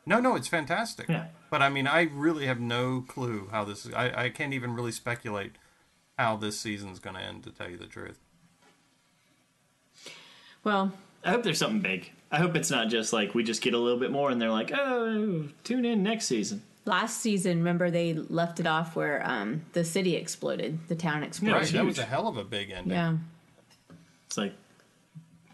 [0.06, 1.08] No, no, it's fantastic.
[1.08, 1.26] Yeah.
[1.50, 3.92] But I mean, I really have no clue how this is.
[3.92, 5.52] I, I can't even really speculate
[6.18, 8.18] how this season's going to end, to tell you the truth.
[10.64, 10.92] Well,
[11.24, 12.10] I hope there's something big.
[12.30, 14.50] I hope it's not just like we just get a little bit more and they're
[14.50, 16.62] like, oh, tune in next season.
[16.84, 21.62] last season, remember they left it off where um, the city exploded, the town exploded.
[21.62, 21.72] Right.
[21.72, 22.92] That was a hell of a big ending.
[22.92, 23.16] Yeah,
[24.26, 24.54] It's like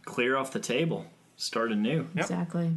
[0.09, 1.05] clear off the table,
[1.37, 2.07] start anew.
[2.15, 2.25] Yep.
[2.25, 2.71] exactly.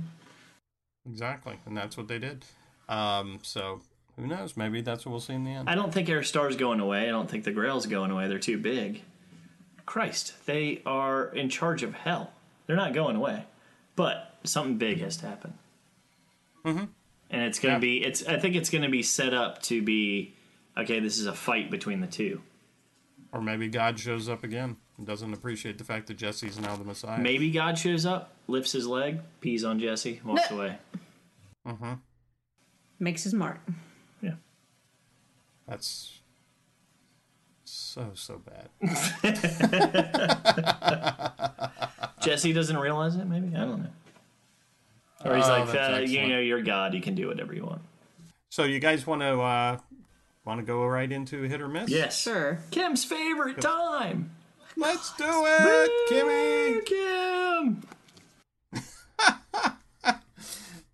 [1.10, 1.60] Exactly.
[1.66, 2.46] And that's what they did.
[2.90, 3.82] Um, so
[4.18, 4.58] who knows?
[4.58, 5.70] Maybe that's what we'll see in the end.
[5.70, 7.08] I don't think Herr Starr's going away.
[7.08, 8.28] I don't think the Grail's going away.
[8.28, 9.02] They're too big.
[9.86, 12.32] Christ, they are in charge of hell.
[12.68, 13.46] They're not going away.
[13.96, 15.54] But something big has to happen.
[16.66, 16.86] Mm-hmm.
[17.30, 17.80] And it's gonna Yeah.
[17.80, 20.34] be it's I think it's gonna be set up to be
[20.78, 22.42] okay, this is a fight between the two.
[23.32, 26.84] Or maybe God shows up again and doesn't appreciate the fact that Jesse's now the
[26.84, 27.20] Messiah.
[27.20, 30.58] Maybe God shows up, lifts his leg, pees on Jesse, walks No.
[30.58, 30.78] away.
[33.00, 33.60] Makes his mark.
[34.22, 34.36] Yeah.
[35.68, 36.20] That's
[37.64, 38.70] so, so bad.
[42.22, 43.56] Jesse doesn't realize it, maybe?
[43.56, 43.90] I don't know.
[45.26, 47.64] Or he's Oh, like, that's uh, you know, you're God, you can do whatever you
[47.66, 47.82] want.
[48.50, 49.78] So you guys want to uh,
[50.46, 51.90] want to go right into hit or miss?
[51.90, 52.20] Yes.
[52.20, 52.60] Sure.
[52.72, 54.32] Kim's favorite time.
[54.78, 56.86] Let's do it, Kimmy.
[56.86, 57.84] Kim.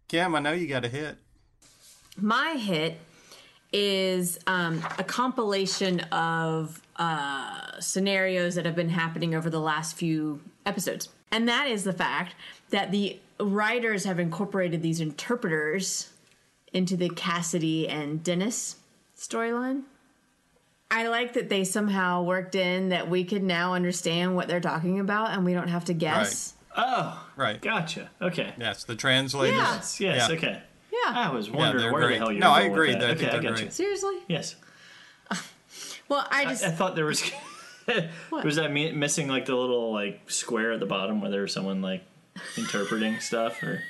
[0.08, 1.18] Kim, I know you got a hit.
[2.20, 3.00] My hit
[3.72, 10.42] is um, a compilation of uh, scenarios that have been happening over the last few
[10.66, 11.10] episodes.
[11.32, 12.36] And that is the fact
[12.70, 16.12] that the writers have incorporated these interpreters
[16.74, 18.78] into the Cassidy and Dennis
[19.16, 19.84] storyline.
[20.90, 25.00] I like that they somehow worked in that we could now understand what they're talking
[25.00, 26.54] about and we don't have to guess.
[26.76, 27.62] Oh, Right.
[27.62, 28.10] Gotcha.
[28.22, 28.54] Okay.
[28.58, 29.56] Yes, the translators.
[29.58, 29.74] Yeah.
[29.76, 30.00] Yes.
[30.00, 30.30] Yes.
[30.30, 30.36] Yeah.
[30.36, 30.62] Okay.
[30.92, 31.14] Yeah.
[31.14, 32.90] I was wondering they're where the hell you No, were I agree.
[32.90, 33.10] With that.
[33.12, 33.66] I think okay, I they're got you.
[33.66, 33.74] great.
[33.74, 34.16] Seriously?
[34.28, 34.56] Yes.
[36.10, 37.22] Well, I I, just I thought there was.
[38.44, 41.54] was that me missing like the little like square at the bottom where there was
[41.54, 42.04] someone like
[42.58, 43.82] interpreting stuff or?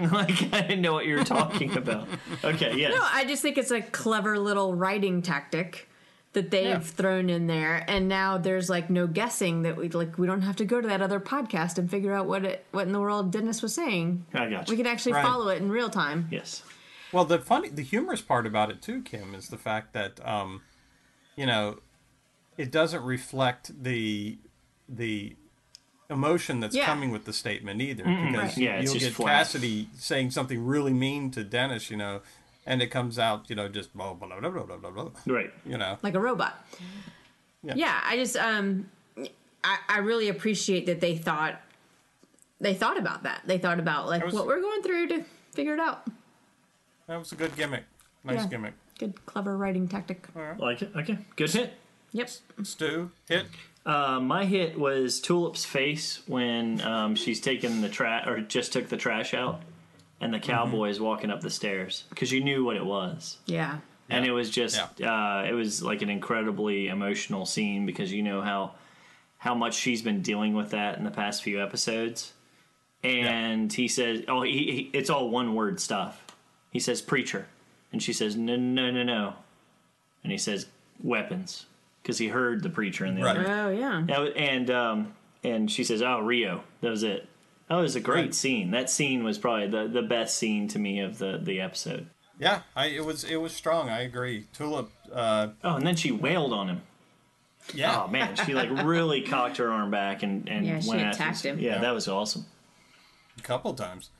[0.00, 2.08] like I didn't know what you were talking about.
[2.42, 2.76] Okay.
[2.76, 2.94] Yes.
[2.94, 5.88] No, I just think it's a clever little writing tactic
[6.36, 6.78] that they've Yeah.
[6.78, 10.56] thrown in there, and now there's like no guessing that we like we don't have
[10.56, 13.32] to go to that other podcast and figure out what it what in the world
[13.32, 14.24] Dennis was saying.
[14.32, 14.72] I got you.
[14.72, 15.24] We can actually Right.
[15.24, 16.28] follow it in real time.
[16.30, 16.62] yes.
[17.12, 20.62] Well, the funny, the humorous part about it too, Kim, is the fact that, um,
[21.36, 21.78] you know,
[22.56, 24.38] it doesn't reflect the
[24.88, 25.34] the
[26.08, 26.86] emotion that's Yeah.
[26.86, 28.56] coming with the statement either, because Right.
[28.58, 29.38] Yeah, it's you'll get flat.
[29.38, 32.20] Cassidy saying something really mean to Dennis, you know,
[32.66, 35.52] and it comes out, you know, just blah blah blah blah blah blah, blah Right.
[35.64, 35.96] you know.
[36.02, 36.64] like a robot.
[37.62, 37.74] Yeah.
[37.76, 38.88] Yeah, I just um
[39.64, 41.60] I, I really appreciate that they thought
[42.60, 43.42] they thought about that.
[43.46, 46.06] They thought about like was- what we're going through to figure it out.
[47.06, 47.84] That was a good gimmick,
[48.24, 48.46] nice Yeah.
[48.48, 48.74] gimmick.
[48.98, 50.26] Good clever writing tactic.
[50.58, 50.90] Like it.
[50.96, 51.18] Okay.
[51.36, 51.74] Good hit.
[52.12, 52.30] Yep.
[52.62, 53.46] Stu hit.
[53.84, 58.88] Uh, my hit was Tulip's face when um, she's taking the trash or just took
[58.88, 59.60] the trash out,
[60.20, 63.78] and the cowboy is walking up the stairs because you knew what it was, Yeah.
[64.08, 68.40] and it was just uh, it was like an incredibly emotional scene because you know
[68.40, 68.72] how
[69.38, 72.32] how much she's been dealing with that in the past few episodes,
[73.04, 76.22] and he says, "Oh, he, he, it's all one word stuff."
[76.70, 77.46] He says, "Preacher,"
[77.92, 79.34] and she says, "No, no, no, no,"
[80.22, 80.66] and he says,
[81.02, 81.66] "Weapons,"
[82.02, 83.36] because he heard the preacher in the Right.
[83.36, 84.02] other Oh yeah.
[84.06, 85.14] that and um,
[85.44, 87.28] and she says, "Oh, Rio." That was it.
[87.68, 88.34] That was a great Right.
[88.34, 88.70] scene.
[88.70, 92.08] That scene was probably the, the best scene to me of the, the episode.
[92.38, 93.88] Yeah, I, it was it was strong.
[93.88, 94.46] I agree.
[94.52, 94.90] Tulip.
[95.12, 96.82] Uh, Oh, and then she wailed on him.
[97.74, 98.02] yeah.
[98.04, 101.42] Oh man, she like really cocked her arm back and and Yeah, went after attacked
[101.44, 101.58] him.
[101.58, 102.44] Yeah, that was awesome.
[103.38, 104.10] a couple times.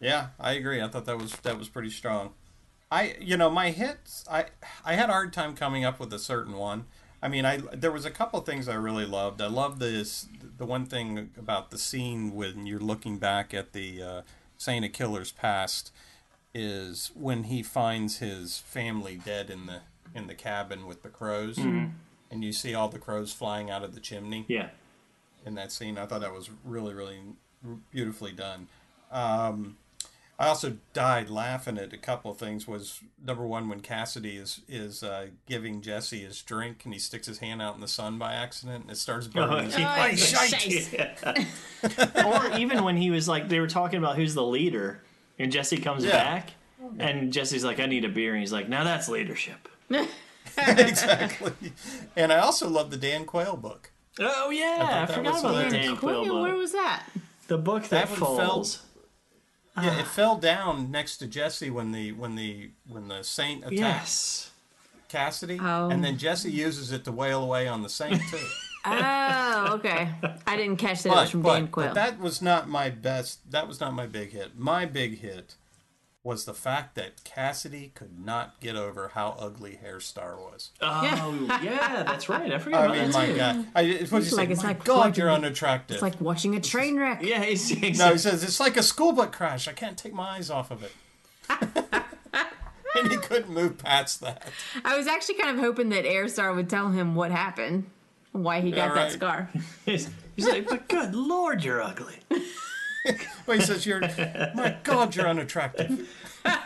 [0.00, 0.82] Yeah, I agree.
[0.82, 2.32] I thought that was that was pretty strong.
[2.90, 4.24] I you know my hits.
[4.28, 4.46] I
[4.84, 6.86] I had a hard time coming up with a certain one.
[7.22, 9.40] I mean, I there was a couple things I really loved.
[9.40, 10.26] I love this
[10.58, 14.22] the one thing about the scene when you're looking back at the uh,
[14.58, 14.84] Saint
[15.36, 15.92] past
[16.54, 19.80] is when he finds his family dead in the
[20.14, 21.86] in the cabin with the crows, Mm-hmm.
[22.30, 24.68] and you see all the crows flying out of the chimney Yeah.
[25.46, 25.96] in that scene.
[25.96, 27.20] I thought that was really, really
[27.90, 28.68] beautifully done.
[29.10, 29.76] Um,
[30.38, 32.66] I also died laughing at a couple of things.
[32.66, 37.26] Was number one when Cassidy is is uh, giving Jesse his drink and he sticks
[37.28, 39.66] his hand out in the sun by accident and it starts burning.
[39.66, 40.08] his- yeah.
[40.10, 40.94] Oh, shite.
[42.24, 45.02] or even when he was like, they were talking about who's the leader,
[45.38, 46.12] and Jesse comes Yeah.
[46.12, 46.50] back,
[46.98, 49.68] and Jesse's like, I need a beer, and he's like, now that's leadership.
[50.58, 51.52] exactly.
[52.16, 53.90] And I also love the Dan Quayle book.
[54.18, 55.72] Oh yeah, I, thought that forgot about the hilarious.
[55.72, 57.04] Dan Quayle Where, where was that?
[57.48, 58.66] The book that, That one fell-
[59.76, 60.08] Yeah, it ah.
[60.12, 64.50] fell down next to Jesse when the when the when the saint attacked Yes.
[65.08, 65.90] Cassidy, Oh.
[65.90, 68.38] and then Jesse uses it to wail away on the saint too.
[68.84, 70.08] Oh, okay.
[70.44, 71.86] I didn't catch that it was from but, Dan Quayle.
[71.90, 73.48] but that was not my best.
[73.52, 74.58] That was not my big hit.
[74.58, 75.54] My big hit
[76.24, 80.70] was the fact that Cassidy could not get over how ugly Herr Starr was.
[80.80, 82.52] Oh yeah, that's right.
[82.52, 83.36] I forgot I about mean, that my too.
[83.36, 85.94] God, I, it was just like- like, it's my like God, watching- you're unattractive.
[85.96, 87.22] it's like watching a train wreck.
[87.22, 89.66] Yeah, he's no, he says it's like a school book crash.
[89.66, 90.92] I can't take my eyes off of it.
[92.94, 94.44] and he couldn't move past that.
[94.84, 97.86] I was actually kind of hoping that Herr Starr would tell him what happened,
[98.32, 99.50] why he got Yeah, that scar.
[99.84, 102.16] He's, he's like, but good lord, you're ugly.
[103.46, 106.08] Well, he says, "You're, my God, you're unattractive."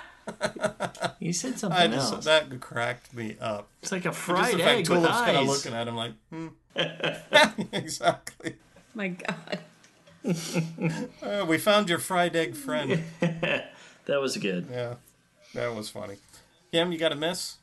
[1.21, 2.25] He said I something just, else.
[2.25, 3.69] that cracked me up.
[3.83, 6.13] It's like a fried the fact egg with Tulip's kind of looking at him like,
[6.31, 6.49] hmm.
[7.73, 8.57] exactly.
[8.95, 9.59] My God.
[11.23, 13.03] Uh, we found your fried egg friend.
[13.21, 14.67] That was good.
[14.71, 14.95] Yeah,
[15.55, 16.17] that was funny.
[16.73, 17.57] Kim, you got a miss?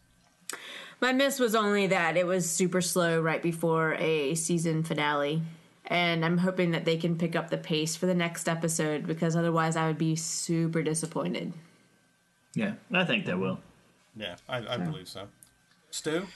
[0.99, 5.41] My miss was only that it was super slow right before a season finale.
[5.87, 9.35] And I'm hoping that they can pick up the pace for the next episode because
[9.35, 11.53] otherwise I would be super disappointed.
[12.55, 13.59] Yeah, I think they will.
[14.15, 15.27] Yeah, I, I believe so.
[15.91, 16.27] Stu?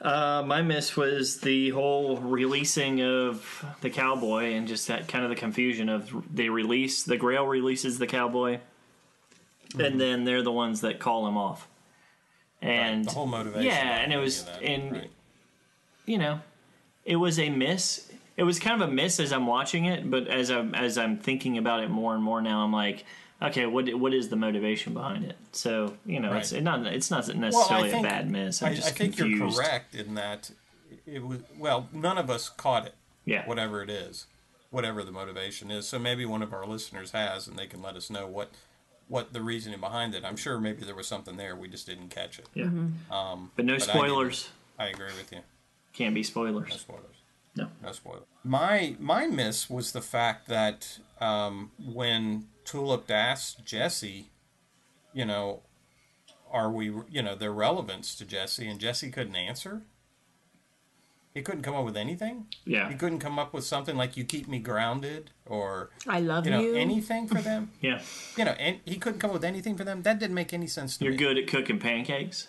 [0.00, 5.30] Uh, my miss was the whole releasing of the cowboy and just that kind of
[5.30, 8.58] the confusion of they release the Grail releases the cowboy,
[9.78, 11.68] and then they're the ones that call him off.
[12.60, 13.64] And The whole motivation.
[13.66, 15.10] yeah, and it was that, and right.
[16.04, 16.40] you know,
[17.04, 18.08] it was a miss.
[18.42, 21.16] It was kind of a miss as I'm watching it, but as I'm as I'm
[21.16, 23.04] thinking about it more and more now, I'm like,
[23.40, 25.36] okay, what what is the motivation behind it?
[25.52, 26.58] So you know, it's Right.
[26.60, 28.60] it not it's not necessarily I think, a bad miss.
[28.60, 29.38] I'm I, I just think confused.
[29.56, 30.50] you're correct in that
[31.06, 31.38] it was.
[31.56, 32.96] Well, none of us caught it.
[33.24, 33.46] Yeah.
[33.46, 34.26] Whatever it is,
[34.70, 35.86] whatever the motivation is.
[35.86, 38.50] So maybe one of our listeners has, and they can let us know what
[39.06, 40.24] what the reasoning behind it.
[40.24, 41.54] I'm sure maybe there was something there.
[41.54, 42.48] We just didn't catch it.
[42.54, 42.64] Yeah.
[43.08, 44.48] Um, But no but spoilers.
[44.80, 45.42] I agree with you.
[45.92, 46.82] Can't be No spoilers.
[47.54, 47.70] Spoilers.
[47.82, 47.86] No.
[47.88, 48.22] No spoiler.
[48.44, 54.30] My my miss was the fact that um, when Tulip asked Jesse,
[55.12, 55.62] you know,
[56.50, 59.82] are we you know their relevance to Jesse, and Jesse couldn't answer.
[61.34, 62.48] He couldn't come up with anything.
[62.66, 62.90] Yeah.
[62.90, 66.50] He couldn't come up with something like "You keep me grounded" or I love you
[66.50, 66.74] know you.
[66.74, 67.70] anything for them.
[67.80, 68.02] Yeah.
[68.36, 70.02] you know, and he couldn't come up with anything for them.
[70.02, 71.06] That didn't make any sense to me.
[71.06, 71.18] You're me.
[71.18, 72.48] good at cooking pancakes.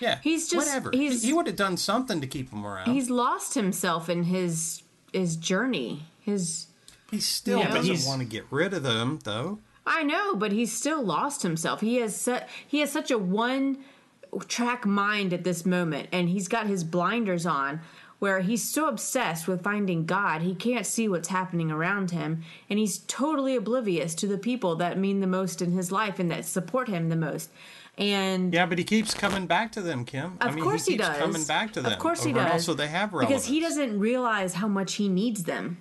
[0.00, 0.90] Yeah, He's just- whatever.
[0.92, 2.92] he's- he, he would have done something to keep him around.
[2.92, 4.82] He's lost himself in his
[5.12, 6.04] his journey.
[6.20, 6.66] His
[7.10, 9.60] he still Yeah, but doesn't want to get rid of them, though.
[9.86, 11.80] I know, but he's still lost himself.
[11.80, 13.78] He has su- he has such a one
[14.48, 17.80] track mind at this moment, and he's got his blinders on,
[18.18, 22.78] where he's so obsessed with finding God, he can't see what's happening around him, and
[22.78, 26.44] he's totally oblivious to the people that mean the most in his life and that
[26.46, 27.50] support him the most.
[27.98, 30.36] And Yeah, but he keeps coming back to them, Kim.
[30.40, 31.18] Of I mean, course he, keeps does.
[31.18, 31.92] coming back to them.
[31.92, 32.52] Of course he does.
[32.52, 35.78] Also, they have relevance because he doesn't realize how much he needs them.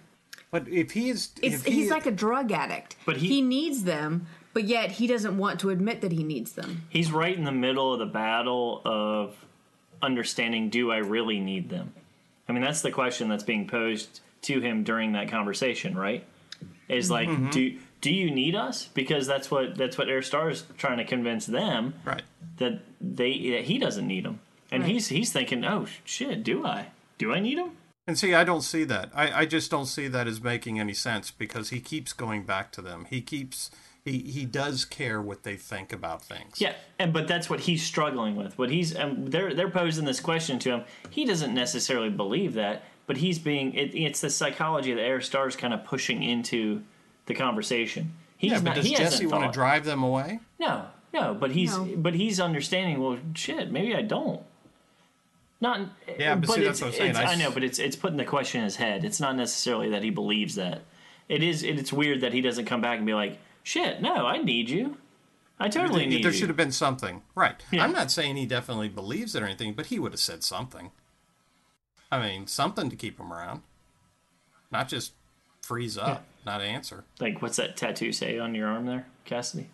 [0.51, 2.95] But if he is, It's, if he, he's like a drug addict.
[3.05, 6.53] But he- he needs them, but yet he doesn't want to admit that he needs
[6.53, 6.83] them.
[6.87, 9.35] He's right in the middle of the battle of
[10.01, 11.93] understanding do I really need them?
[12.47, 16.23] I mean, that's the question that's being posed to him during that conversation, right?
[16.87, 17.49] Is like, Mm-hmm.
[17.49, 18.85] do do you need us?
[18.93, 22.21] Because that's what that's what Herr Starr is trying to convince them right.
[22.57, 24.39] that they that he doesn't need them,
[24.71, 24.91] and Right.
[24.91, 26.87] he's he's thinking, oh shit, do I?
[27.17, 27.71] Do I need him?
[28.07, 29.09] And see, I don't see that.
[29.15, 32.71] I, I just don't see that as making any sense because he keeps going back
[32.73, 33.07] to them.
[33.09, 33.71] He keeps
[34.05, 36.61] he he does care what they think about things.
[36.61, 38.57] Yeah, and but that's what he's struggling with.
[38.57, 40.83] What he's um, they're they're posing this question to him.
[41.09, 45.55] He doesn't necessarily believe that, but he's being it, it's the psychology that Herr Starr's
[45.55, 46.83] kind of pushing into
[47.25, 48.13] the conversation.
[48.37, 48.75] He's Yeah, but not.
[48.75, 50.39] does he Jesse hasn't want to drive them away?
[50.59, 51.85] No, no, but he's No.
[51.97, 53.01] but he's understanding.
[53.01, 54.41] Well, shit, maybe I don't.
[55.61, 55.79] Not.
[56.19, 57.09] Yeah, but see, that's it's, what I'm saying.
[57.11, 59.03] it's- I I, know, but it's it's putting the question in his head.
[59.03, 60.81] It's not necessarily that he believes that.
[61.27, 61.63] It is.
[61.63, 64.97] It's weird that he doesn't come back and be like, "Shit, no, I need you."
[65.59, 66.37] I totally there, need there you.
[66.37, 67.55] should have been something, right?
[67.71, 67.83] Yeah.
[67.83, 70.91] I'm not saying he definitely believes it or anything, but he would have said something.
[72.11, 73.61] I mean, something to keep him around,
[74.71, 75.13] not just
[75.61, 77.05] freeze up, not answer.
[77.19, 79.69] Like, what's that tattoo say on your arm there, Cassidy?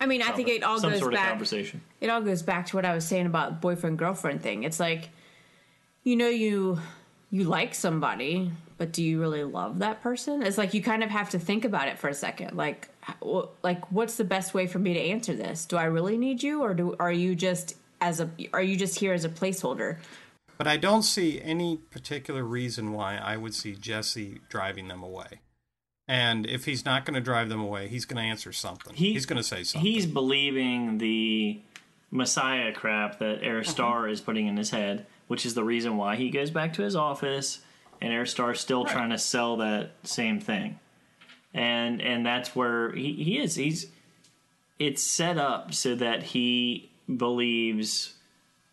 [0.00, 1.24] I mean, I think it all Some goes sort back.
[1.26, 1.82] of conversation.
[2.00, 4.62] it all goes back to what I was saying about boyfriend girlfriend thing.
[4.62, 5.10] It's like,
[6.04, 6.78] you know, you
[7.30, 10.42] you like somebody, but do you really love that person?
[10.42, 12.56] It's like you kind of have to think about it for a second.
[12.56, 12.88] Like,
[13.62, 15.66] like what's the best way for me to answer this?
[15.66, 18.98] Do I really need you, or do are you just as a are you just
[18.98, 19.98] here as a placeholder?
[20.58, 25.40] But I don't see any particular reason why I would see Jesse driving them away.
[26.08, 28.94] And if he's not going to drive them away, he's going to answer something.
[28.94, 29.90] He- he's going to say something.
[29.90, 31.60] He's believing the
[32.10, 36.16] Messiah crap that Herr Starr is putting in his head, which is the reason why
[36.16, 37.60] he goes back to his office,
[38.00, 40.78] and Herr Starr's still trying to sell that same thing.
[41.54, 43.54] And and that's where he, he is.
[43.54, 43.86] He's
[44.78, 48.14] it's set up so that he believes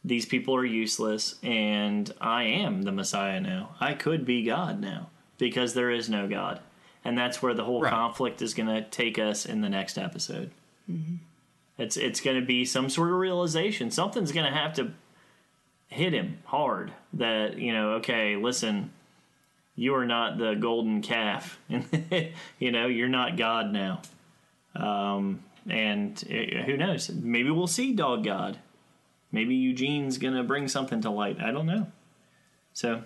[0.04, 3.76] these people are useless and I am the Messiah now.
[3.80, 6.60] I could be God now because there is no God.
[7.06, 7.90] And that's where the whole Right.
[7.92, 10.52] conflict is going to take us in the next episode.
[10.92, 11.16] Mm-hmm.
[11.78, 13.92] It's it's going to be some sort of realization.
[13.92, 14.92] Something's going to have to
[15.94, 18.92] hit him hard that, you know, okay, listen,
[19.76, 21.60] you are not the golden calf.
[22.60, 24.02] you know, you're not God now.
[24.76, 27.10] Um, and uh, who knows?
[27.10, 28.60] Maybe we'll see Dog God.
[29.32, 31.40] Maybe Eugene's to bring something to light.
[31.40, 31.88] I don't know.
[32.74, 33.04] So,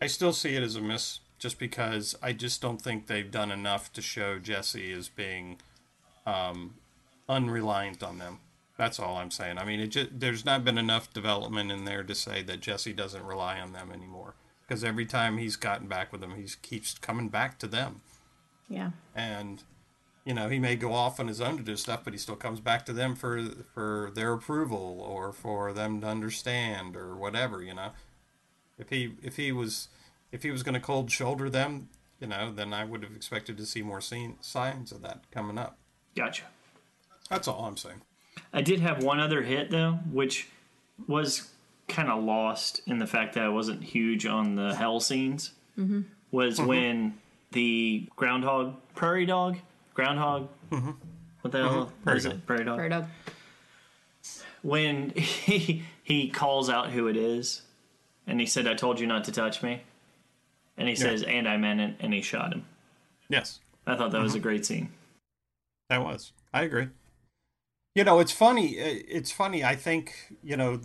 [0.00, 3.50] I still see it as a miss, just because I just don't think they've done
[3.50, 5.58] enough to show Jesse as being
[6.26, 6.74] um,
[7.28, 8.40] unreliant on them.
[8.78, 9.58] That's all I'm saying.
[9.58, 12.94] I mean, it just, there's not been enough development in there to say that Jesse
[12.94, 14.36] doesn't rely on them anymore.
[14.66, 18.00] Because every time he's gotten back with them, he keeps coming back to them.
[18.70, 18.90] Yeah.
[19.14, 19.62] and
[20.26, 22.36] you know he may go off on his own to do stuff but he still
[22.36, 27.62] comes back to them for for their approval or for them to understand or whatever
[27.62, 27.92] you know
[28.78, 29.88] if he if he was
[30.32, 31.88] if he was going to cold shoulder them
[32.20, 35.56] you know then i would have expected to see more scene, signs of that coming
[35.56, 35.78] up
[36.14, 36.44] gotcha.
[37.30, 38.02] that's all i'm saying
[38.52, 40.48] I did have one other hit though, which
[41.06, 41.50] was
[41.86, 45.52] kind of lost in the fact that I wasn't huge on the hell scenes.
[45.78, 46.02] Mm-hmm.
[46.30, 46.68] Was mm-hmm.
[46.68, 47.14] when
[47.52, 49.56] the groundhog, prairie dog,
[49.94, 50.90] groundhog, mm-hmm.
[51.40, 52.02] what the hell mm-hmm.
[52.02, 52.34] Prairie is dog.
[52.34, 52.46] it?
[52.46, 52.76] Prairie dog.
[52.76, 53.06] Prairie dog.
[54.62, 57.62] When he he calls out who it is,
[58.26, 59.82] and he said, "I told you not to touch me,"
[60.76, 62.66] and he says, "And I meant it," and he shot him.
[63.28, 64.90] yes I thought that was a great scene.
[65.88, 66.32] That was.
[66.52, 66.88] I agree.
[67.98, 68.68] You know, it's funny.
[68.80, 68.84] uh,
[69.18, 69.60] It's funny.
[69.64, 70.80] I think you know,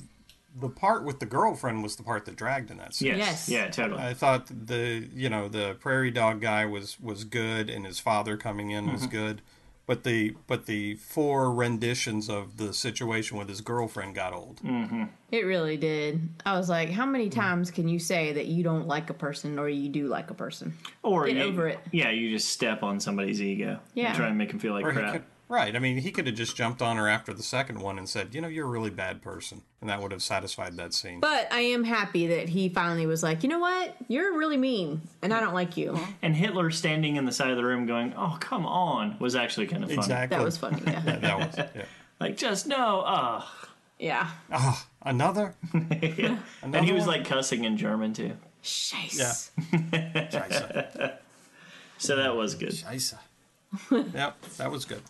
[0.59, 3.09] the part with the girlfriend was the part that dragged in that scene.
[3.17, 3.49] Yes, Yes.
[3.49, 4.01] yeah, totally.
[4.01, 8.35] I thought the you know the prairie dog guy was was good, and his father
[8.37, 8.93] coming in Mm-hmm.
[8.93, 9.41] was good,
[9.85, 14.57] but the but the four renditions of the situation with his girlfriend got old.
[14.63, 15.09] Mm.
[15.31, 16.29] It really did.
[16.45, 19.57] I was like, how many times can you say that you don't like a person
[19.59, 20.73] or you do like a person?
[21.01, 21.79] or Get you, over it.
[21.91, 23.79] Yeah, you just step on somebody's ego.
[23.95, 24.07] Yeah.
[24.09, 25.23] and try and make him feel like Or he crap.
[25.47, 25.75] Could- right.
[25.75, 28.33] I mean, he could have just jumped on her after the second one and said,
[28.33, 31.19] "You know, you're a really bad person," and that would have satisfied that scene.
[31.19, 33.95] But I am happy that he finally was like, you know what?
[34.07, 35.99] You're really mean and I don't like you.
[36.21, 39.67] And Hitler standing in the side of the room going, "Oh, come on," was actually
[39.67, 39.99] kind of funny.
[39.99, 40.37] exactly.
[40.37, 40.81] That was funny.
[40.85, 41.01] Yeah.
[41.05, 41.57] Yeah, that was.
[41.75, 41.85] Yeah.
[42.19, 43.43] Like, just no, uh
[43.99, 44.29] yeah.
[44.51, 45.55] Ah, another.
[45.73, 47.19] And he was one?
[47.19, 48.33] like cussing in German too.
[48.63, 49.49] Scheiße.
[49.91, 50.29] Yeah.
[50.31, 51.17] Scheiße.
[51.97, 52.69] So that was good.
[52.71, 53.15] Scheiße.
[54.13, 55.01] yep, that was good.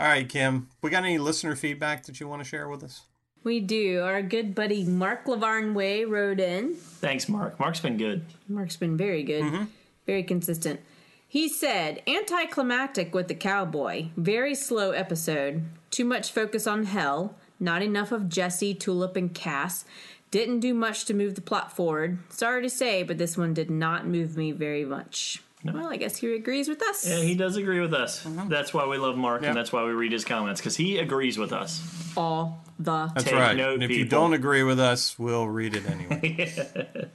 [0.00, 0.70] All right, Kim.
[0.80, 3.02] We got any listener feedback that you want to share with us?
[3.44, 4.00] We do.
[4.00, 6.74] Our good buddy Mark Lavarn Way wrote in.
[6.74, 7.60] Thanks, Mark.
[7.60, 8.24] Mark's been good.
[8.48, 9.64] Mark's been very good, mm-hmm.
[10.06, 10.80] very consistent.
[11.28, 17.82] He said, anticlimactic with the cowboy, very slow episode, too much focus on hell, not
[17.82, 19.84] enough of Jesse, Tulip, and Cass,
[20.30, 22.16] didn't do much to move the plot forward.
[22.30, 25.42] Sorry to say, but this one did not move me very much.
[25.64, 27.06] Well, I guess he agrees with us.
[27.06, 28.26] Yeah, he does agree with us.
[28.48, 29.48] That's why we love Mark, Yeah.
[29.48, 31.82] and that's why we read his comments because he agrees with us.
[32.16, 33.56] All the That's Take right.
[33.56, 37.10] note, and if you don't agree with us, we'll read it anyway.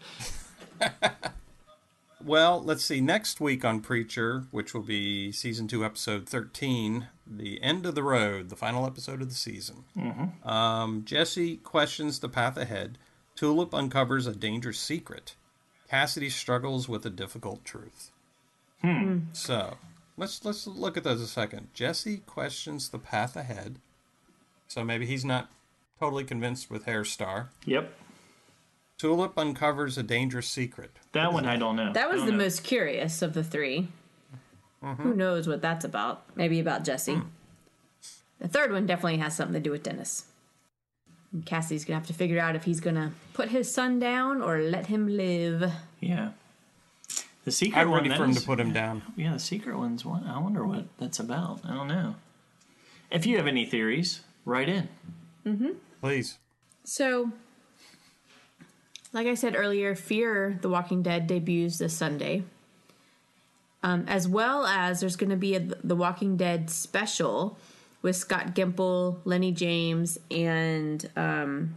[2.23, 3.01] well, let's see.
[3.01, 8.03] Next week on Preacher, which will be season two, episode 13, The End of the
[8.03, 9.85] Road, the final episode of the season.
[10.43, 12.97] Um, Jesse questions the path ahead.
[13.35, 15.35] Tulip uncovers a dangerous secret.
[15.89, 18.11] Cassidy struggles with a difficult truth.
[18.85, 19.03] Hmm.
[19.03, 19.19] Hmm.
[19.33, 19.77] So,
[20.17, 21.69] let's let's look at those a second.
[21.73, 23.79] Jesse questions the path ahead.
[24.67, 25.49] So maybe he's not
[25.99, 27.49] totally convinced with Herr Starr.
[27.65, 27.91] Yep.
[28.97, 30.91] Tulip uncovers a dangerous secret.
[31.11, 31.93] That one I don't know.
[31.93, 32.37] That was the know.
[32.37, 33.89] most curious of the three.
[34.83, 35.03] Mm-hmm.
[35.03, 36.23] Who knows what that's about?
[36.35, 37.15] Maybe about Jesse.
[37.15, 37.27] Hmm.
[38.39, 40.25] The third one definitely has something to do with Dennis.
[41.31, 44.59] And Cassie's gonna have to figure out if he's gonna put his son down or
[44.59, 45.71] let him live.
[45.99, 46.31] Yeah.
[47.45, 47.97] The secret I'm one.
[47.99, 49.01] ready that for him is- to put him down.
[49.15, 50.25] Yeah, the secret one's one.
[50.25, 51.61] I wonder what that's about.
[51.63, 52.15] I don't know.
[53.11, 54.89] If you have any theories, write in.
[55.45, 55.69] Mm-hmm.
[56.01, 56.37] Please.
[56.83, 57.31] So,
[59.13, 62.43] like I said earlier, Fear the Walking Dead debuts this Sunday.
[63.83, 67.57] Um, as well as there's going to be a The Walking Dead special
[68.01, 71.75] with Scott Gimple, Lenny James, and um,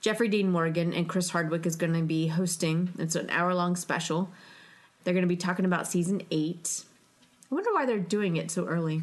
[0.00, 2.90] Jeffrey Dean Morgan, and Chris Hardwick is going to be hosting.
[2.98, 4.30] It's an hour long special.
[5.04, 6.84] They're going to be talking about season eight.
[7.50, 9.02] I wonder why they're doing it so early.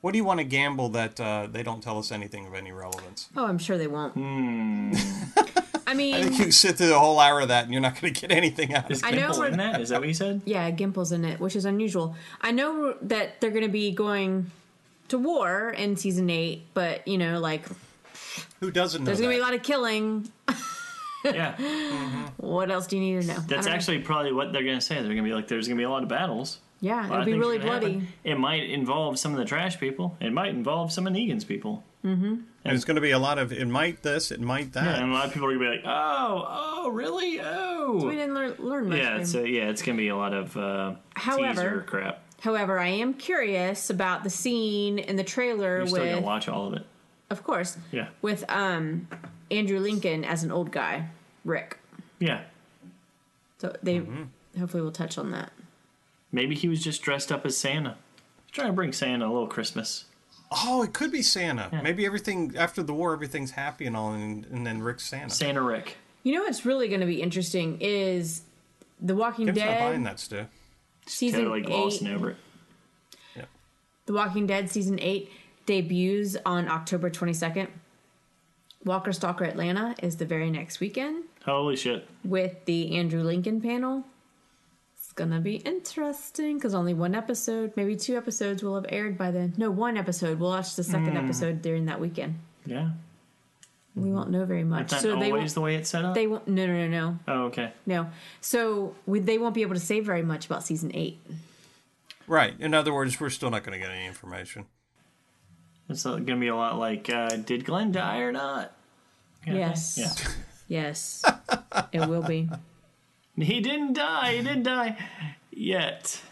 [0.00, 2.72] What do you want to gamble that uh, they don't tell us anything of any
[2.72, 3.28] relevance?
[3.36, 4.16] Oh, I'm sure they won't.
[5.86, 8.00] I mean, I think you sit through the whole hour of that and you're not
[8.00, 9.06] going to get anything out of Is it.
[9.06, 9.80] I know in that?
[9.80, 10.40] Is that what you said?
[10.44, 12.16] Yeah, Gimple's in it, which is unusual.
[12.40, 14.50] I know that they're going to be going
[15.08, 17.64] to war in season eight, but you know, like
[18.60, 20.30] Who doesn't know there's going to be a lot of killing.
[21.24, 21.56] Yeah.
[22.38, 23.34] What else do you need to know?
[23.34, 23.56] That's don't know.
[23.56, 24.94] actually actually probably what they're going to say.
[24.96, 26.58] They're going to be like, there's going to be a lot of battles.
[26.80, 27.92] yeah, it'll be really are gonna happen.
[27.98, 28.08] bloody.
[28.24, 30.16] It might involve some of the trash people.
[30.20, 31.84] It might involve some of Negan's people.
[32.04, 32.34] Mm-hmm.
[32.64, 34.84] And it's going to be a lot of it might this, it might that.
[34.84, 37.40] Yeah, And a lot of people are going to be like, oh, oh, really?
[37.40, 38.04] Oh.
[38.06, 38.98] We didn't learn, learn much.
[38.98, 39.44] yeah, from it's him.
[39.44, 42.22] a, yeah, it's going to be a lot of uh, However- teaser crap.
[42.40, 46.66] However, I am curious about the scene in the trailer You're still gonna watch all
[46.66, 46.84] of it.
[47.30, 48.08] of course, Yeah.
[48.20, 49.06] with um
[49.52, 51.08] Andrew Lincoln as an old guy,
[51.44, 51.78] Rick.
[52.18, 52.42] Yeah.
[53.58, 54.58] So they Mm-hmm.
[54.58, 55.52] hopefully will touch on that.
[56.32, 57.96] Maybe he was just dressed up as Santa.
[58.50, 60.06] Trying to bring Santa a little Christmas.
[60.50, 61.80] Oh, it could be Santa.
[61.82, 65.30] Maybe everything after the war, everything's happy and all, and, and then Rick's Santa.
[65.30, 65.96] Santa Rick.
[66.24, 68.42] You know what's really going to be interesting is
[69.00, 70.46] The Walking Kim's not buying that, Stu.
[71.06, 72.14] season Totally glossing eight.
[72.14, 72.36] over it.
[74.06, 75.30] The Walking Dead season eight
[75.64, 77.68] debuts on October 22nd.
[78.84, 82.06] Walker Stalker Atlanta is the very next weekend Holy shit.
[82.24, 84.04] with the Andrew Lincoln panel.
[84.96, 89.30] It's gonna be interesting because only one episode, maybe two episodes, will have aired by
[89.30, 89.54] then.
[89.56, 90.38] No, one episode.
[90.38, 91.24] We'll watch the second hmm.
[91.24, 92.38] episode during that weekend.
[92.66, 92.90] Yeah.
[93.94, 94.86] We won't know very much.
[94.86, 96.14] Is that so they always the way it's set up?
[96.14, 96.48] They won't.
[96.48, 97.72] No, no, no, no, oh, okay.
[97.84, 98.08] no.
[98.40, 101.18] So we, they won't be able to say very much about season eight.
[102.26, 102.54] Right.
[102.58, 104.64] In other words, we're still not going to get any information.
[105.88, 108.72] It's going to be a lot like, uh, did Glenn die or not?
[109.44, 109.98] Kinda Yes.
[109.98, 110.32] Yeah.
[110.68, 111.22] Yes,
[111.92, 112.48] it will be.
[113.36, 114.36] He didn't die.
[114.36, 114.96] He didn't die
[115.50, 116.22] yet.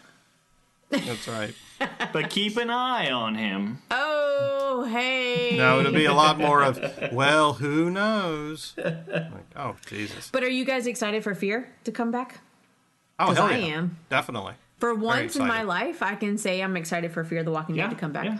[0.89, 1.53] That's right.
[2.13, 3.79] But keep an eye on him.
[3.89, 5.57] Oh, hey.
[5.57, 6.79] No, it'll be a lot more of,
[7.11, 8.73] well, who knows?
[8.77, 10.29] Like, oh, Jesus.
[10.31, 12.39] But are you guys excited for Fear to come back?
[13.19, 13.97] Oh, hell I am.
[14.09, 14.53] Definitely.
[14.77, 17.83] For once in my life, I can say I'm excited for Fear the Walking Yeah.
[17.87, 18.25] Dead to come back.
[18.25, 18.39] Yeah.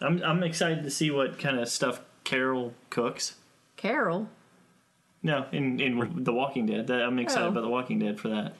[0.00, 3.34] I'm, I'm excited to see what kind of stuff Carol cooks.
[3.76, 4.28] Carol.
[5.22, 6.86] No, in, in The Walking Dead.
[6.86, 7.48] That, I'm excited Oh.
[7.50, 8.54] about The Walking Dead for that.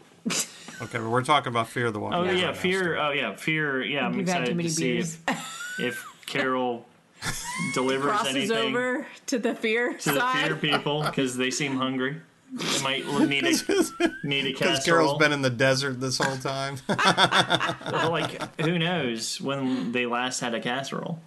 [0.83, 2.39] Okay, but we're talking about Fear of the Walking Oh, Dead.
[2.39, 2.81] yeah, right now, Fear.
[2.81, 2.97] Stu.
[3.01, 3.85] Oh, yeah, Fear.
[3.85, 5.19] Yeah, I'm You've excited too many to see beers.
[5.29, 6.87] if, if Carol
[7.75, 10.21] delivers Crosses anything over to the Fear to the.
[10.21, 12.17] Fear people because they seem hungry.
[12.53, 13.51] They might need a
[14.25, 14.83] need a Because casserole.
[14.85, 16.77] Carol's been in the desert this whole time.
[16.89, 21.21] Well, like who knows when they last had a casserole?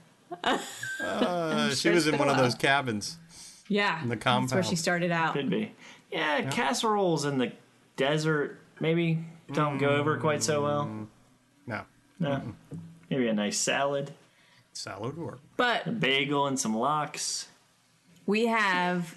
[0.43, 3.17] Uh, she was in one of those cabins.
[3.67, 4.01] Yeah.
[4.03, 5.33] in the That's where she started out.
[5.33, 5.73] Could be.
[6.11, 7.53] Yeah, casseroles in the
[7.95, 9.19] desert maybe
[9.53, 11.07] don't go over quite so well.
[11.67, 11.81] No,
[12.19, 12.41] No.
[13.09, 14.13] Maybe a nice salad,
[14.73, 15.39] salad would work.
[15.57, 17.49] But a bagel, and some lox.
[18.25, 19.13] we have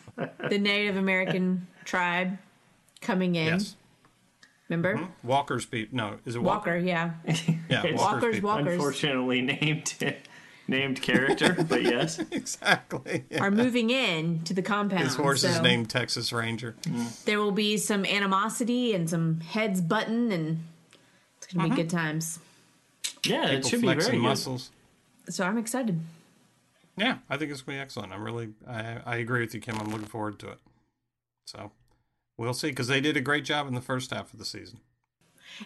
[0.50, 2.38] the Native American tribe
[3.00, 3.46] coming in.
[3.46, 3.76] Yes.
[4.68, 5.08] Remember?
[5.22, 5.96] Walker's people.
[5.96, 6.78] No, is it Walker, Walker?
[6.84, 7.12] yeah.
[7.68, 8.48] Yeah, Walker's, Walker's people.
[8.50, 9.94] Walkers Unfortunately named
[10.68, 12.18] named character, but yes.
[12.30, 13.24] Exactly.
[13.38, 15.02] are moving in to the compound.
[15.02, 16.74] His horse is so named Texas Ranger.
[16.82, 17.24] Mm.
[17.24, 20.64] There will be some animosity and some heads button, and
[21.38, 21.82] it's going to be uh-huh.
[21.82, 22.38] good times.
[23.24, 24.62] Yeah, it People should be flexing very good.
[25.28, 26.00] So I'm excited.
[26.96, 28.12] Yeah, I think it's gonna be excellent.
[28.12, 29.78] I'm really, I, I agree with you, Kim.
[29.78, 30.58] I'm looking forward to it.
[31.46, 31.72] So
[32.36, 34.80] we'll see because they did a great job in the first half of the season.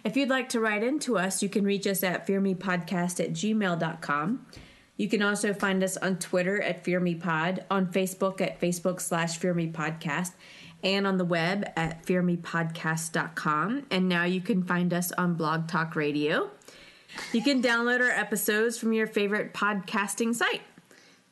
[0.04, 4.46] If you'd like to write into us, you can reach us at fearmepodcast at gmail.com.
[4.98, 10.32] You can also find us on Twitter at fearmepod, on Facebook at Facebook slash fearmepodcast,
[10.82, 13.86] and on the web at fearmepodcast.com.
[13.92, 16.50] And now you can find us on Blog Talk Radio.
[17.32, 20.62] You can download our episodes from your favorite podcasting site.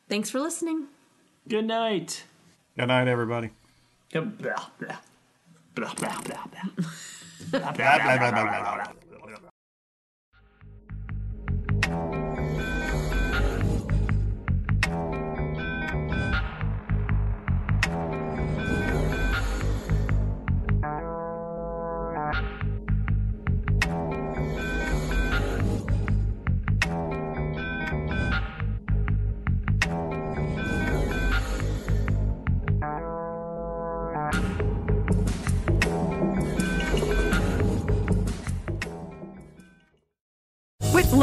[0.09, 0.85] Thanks for listening.
[1.49, 2.23] Good night.
[2.77, 3.51] Good night, everybody.
[4.13, 4.95] Blah, blah, blah.
[5.75, 6.45] Blah, blah, blah,
[7.51, 7.59] blah.
[7.59, 8.93] Blah, blah, blah, blah, blah, blah.